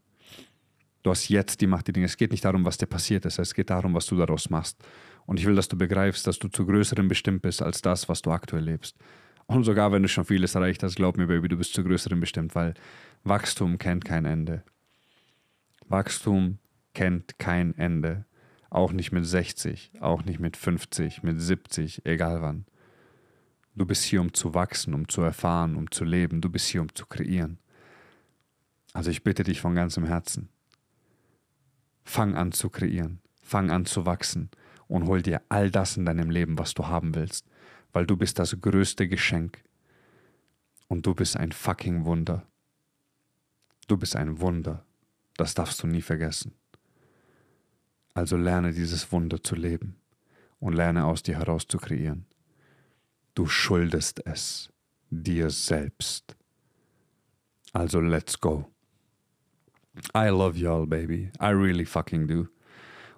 Du 1.03 1.11
hast 1.11 1.29
jetzt 1.29 1.61
die 1.61 1.67
Macht, 1.67 1.87
die 1.87 1.93
Dinge. 1.93 2.05
Es 2.05 2.17
geht 2.17 2.31
nicht 2.31 2.43
darum, 2.43 2.65
was 2.65 2.77
dir 2.77 2.87
passiert 2.87 3.25
ist, 3.25 3.39
es 3.39 3.53
geht 3.53 3.69
darum, 3.69 3.93
was 3.93 4.07
du 4.07 4.17
daraus 4.17 4.49
machst. 4.49 4.77
Und 5.25 5.39
ich 5.39 5.45
will, 5.45 5.55
dass 5.55 5.67
du 5.67 5.77
begreifst, 5.77 6.27
dass 6.27 6.39
du 6.39 6.49
zu 6.49 6.65
Größerem 6.65 7.07
bestimmt 7.07 7.41
bist 7.41 7.61
als 7.61 7.81
das, 7.81 8.09
was 8.09 8.21
du 8.21 8.31
aktuell 8.31 8.63
lebst. 8.63 8.97
Und 9.45 9.63
sogar 9.63 9.93
wenn 9.93 10.01
du 10.01 10.09
schon 10.09 10.25
vieles 10.25 10.55
erreicht 10.55 10.83
hast, 10.83 10.95
glaub 10.95 11.17
mir, 11.17 11.27
Baby, 11.27 11.47
du 11.47 11.57
bist 11.57 11.73
zu 11.73 11.83
Größerem 11.83 12.19
bestimmt, 12.19 12.55
weil 12.55 12.73
Wachstum 13.23 13.77
kennt 13.77 14.03
kein 14.03 14.25
Ende. 14.25 14.63
Wachstum 15.87 16.59
kennt 16.97 17.37
kein 17.37 17.77
Ende. 17.77 18.25
Auch 18.71 18.91
nicht 18.91 19.11
mit 19.11 19.23
60, 19.23 19.91
auch 19.99 20.25
nicht 20.25 20.39
mit 20.39 20.57
50, 20.57 21.21
mit 21.21 21.39
70, 21.39 22.07
egal 22.07 22.41
wann. 22.41 22.65
Du 23.75 23.85
bist 23.85 24.03
hier, 24.03 24.19
um 24.19 24.33
zu 24.33 24.55
wachsen, 24.55 24.95
um 24.95 25.07
zu 25.07 25.21
erfahren, 25.21 25.75
um 25.75 25.91
zu 25.91 26.03
leben. 26.03 26.41
Du 26.41 26.49
bist 26.49 26.67
hier, 26.67 26.81
um 26.81 26.93
zu 26.95 27.05
kreieren. 27.05 27.59
Also 28.93 29.11
ich 29.11 29.23
bitte 29.23 29.43
dich 29.43 29.61
von 29.61 29.75
ganzem 29.75 30.05
Herzen 30.05 30.49
Fang 32.03 32.35
an 32.35 32.51
zu 32.51 32.71
kreieren, 32.71 33.19
fang 33.43 33.69
an 33.69 33.85
zu 33.85 34.07
wachsen 34.07 34.49
und 34.87 35.05
hol 35.05 35.21
dir 35.21 35.43
all 35.49 35.69
das 35.69 35.97
in 35.97 36.05
deinem 36.05 36.31
Leben, 36.31 36.57
was 36.57 36.73
du 36.73 36.87
haben 36.87 37.13
willst, 37.13 37.45
weil 37.93 38.07
du 38.07 38.17
bist 38.17 38.39
das 38.39 38.59
größte 38.59 39.07
Geschenk 39.07 39.61
und 40.87 41.05
du 41.05 41.13
bist 41.13 41.37
ein 41.37 41.51
fucking 41.51 42.05
Wunder. 42.05 42.47
Du 43.87 43.97
bist 43.97 44.15
ein 44.15 44.39
Wunder, 44.39 44.83
das 45.35 45.53
darfst 45.53 45.83
du 45.83 45.87
nie 45.87 46.01
vergessen. 46.01 46.55
Also 48.17 48.35
lerne 48.35 48.73
dieses 48.73 49.11
Wunder 49.11 49.43
zu 49.43 49.53
leben 49.53 49.95
und 50.57 50.73
lerne 50.73 51.05
aus 51.05 51.21
dir 51.21 51.37
heraus 51.37 51.67
zu 51.67 51.77
kreieren. 51.77 52.25
Du 53.35 53.45
schuldest 53.45 54.25
es 54.25 54.69
dir 55.11 55.51
selbst. 55.51 56.35
Also 57.73 58.01
let's 58.01 58.39
go. 58.39 58.65
I 60.15 60.29
love 60.29 60.57
y'all, 60.57 60.87
baby. 60.87 61.29
I 61.39 61.51
really 61.51 61.85
fucking 61.85 62.27
do. 62.27 62.47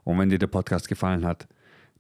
Und 0.04 0.20
wenn 0.20 0.28
dir 0.28 0.38
der 0.38 0.48
Podcast 0.48 0.90
gefallen 0.90 1.26
hat, 1.26 1.48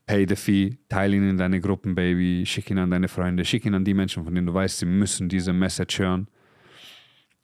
pay 0.05 0.25
the 0.27 0.35
fee, 0.35 0.77
teile 0.89 1.15
ihn 1.15 1.29
in 1.29 1.37
deine 1.37 1.61
Gruppen, 1.61 1.95
Baby, 1.95 2.43
schick 2.45 2.69
ihn 2.69 2.79
an 2.79 2.91
deine 2.91 3.07
Freunde, 3.07 3.45
schick 3.45 3.65
ihn 3.65 3.75
an 3.75 3.85
die 3.85 3.93
Menschen, 3.93 4.25
von 4.25 4.35
denen 4.35 4.47
du 4.47 4.53
weißt, 4.53 4.79
sie 4.79 4.85
müssen 4.85 5.29
diese 5.29 5.53
Message 5.53 5.99
hören. 5.99 6.27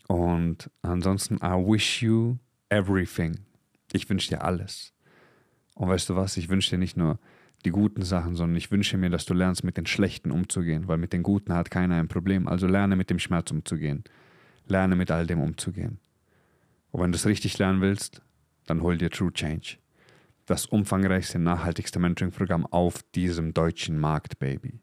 Und 0.10 0.70
ansonsten, 0.82 1.36
I 1.36 1.56
wish 1.56 2.04
you 2.04 2.40
everything. 2.68 3.46
Ich 3.94 4.10
wünsche 4.10 4.28
dir 4.28 4.44
alles. 4.44 4.95
Und 5.76 5.90
weißt 5.90 6.10
du 6.10 6.16
was, 6.16 6.38
ich 6.38 6.50
wünsche 6.50 6.72
dir 6.72 6.78
nicht 6.78 6.98
nur 6.98 7.20
die 7.64 7.70
guten 7.70 8.04
Sachen, 8.04 8.36
sondern 8.36 8.56
ich 8.56 8.72
wünsche 8.72 8.98
mir, 8.98 9.10
dass 9.10 9.26
du 9.26 9.34
lernst, 9.34 9.64
mit 9.64 9.78
den 9.78 9.86
schlechten 9.86 10.32
umzugehen, 10.32 10.88
weil 10.88 10.98
mit 10.98 11.14
den 11.14 11.24
guten 11.24 11.54
hat 11.54 11.72
keiner 11.72 11.96
ein 11.96 12.08
Problem. 12.08 12.48
Also 12.48 12.68
lerne 12.68 12.96
mit 12.96 13.10
dem 13.10 13.20
Schmerz 13.20 13.52
umzugehen. 13.52 14.04
Lerne 14.68 14.96
mit 14.96 15.12
all 15.12 15.28
dem 15.28 15.42
umzugehen. 15.42 16.00
Und 16.92 17.02
wenn 17.02 17.12
du 17.12 17.18
es 17.18 17.26
richtig 17.26 17.58
lernen 17.58 17.82
willst, 17.82 18.22
dann 18.66 18.82
hol 18.82 18.98
dir 18.98 19.10
True 19.10 19.34
Change. 19.34 19.78
Das 20.46 20.66
umfangreichste, 20.66 21.40
nachhaltigste 21.40 22.00
Mentoring-Programm 22.00 22.66
auf 22.68 23.04
diesem 23.14 23.54
deutschen 23.54 24.00
Markt, 24.00 24.40
Baby. 24.40 24.80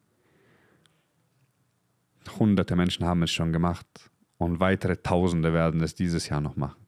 Hunderte 2.38 2.76
Menschen 2.76 3.06
haben 3.06 3.22
es 3.22 3.30
schon 3.30 3.52
gemacht 3.52 4.10
und 4.38 4.60
weitere 4.60 4.96
Tausende 4.96 5.52
werden 5.52 5.80
es 5.80 5.94
dieses 5.94 6.28
Jahr 6.28 6.40
noch 6.40 6.56
machen. 6.56 6.86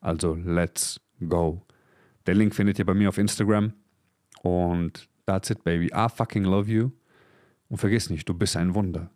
Also 0.00 0.34
let's 0.34 1.00
go. 1.20 1.62
Der 2.28 2.34
Link 2.34 2.54
findet 2.54 2.78
ihr 2.78 2.84
bei 2.84 2.92
mir 2.92 3.08
auf 3.08 3.16
Instagram 3.16 3.72
und 4.42 5.08
that's 5.24 5.48
it, 5.48 5.64
baby. 5.64 5.86
I 5.94 6.08
fucking 6.14 6.44
love 6.44 6.70
you. 6.70 6.90
Und 7.70 7.78
vergiss 7.78 8.10
nicht, 8.10 8.28
du 8.28 8.34
bist 8.34 8.54
ein 8.54 8.74
Wunder. 8.74 9.10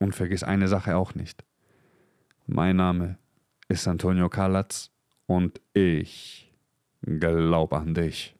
Und 0.00 0.12
vergiss 0.12 0.42
eine 0.42 0.66
Sache 0.66 0.96
auch 0.96 1.14
nicht. 1.14 1.44
Mein 2.48 2.74
Name 2.74 3.18
ist 3.68 3.86
Antonio 3.86 4.28
Kalatz 4.28 4.90
und 5.26 5.60
ich 5.74 6.52
glaube 7.02 7.76
an 7.76 7.94
dich. 7.94 8.34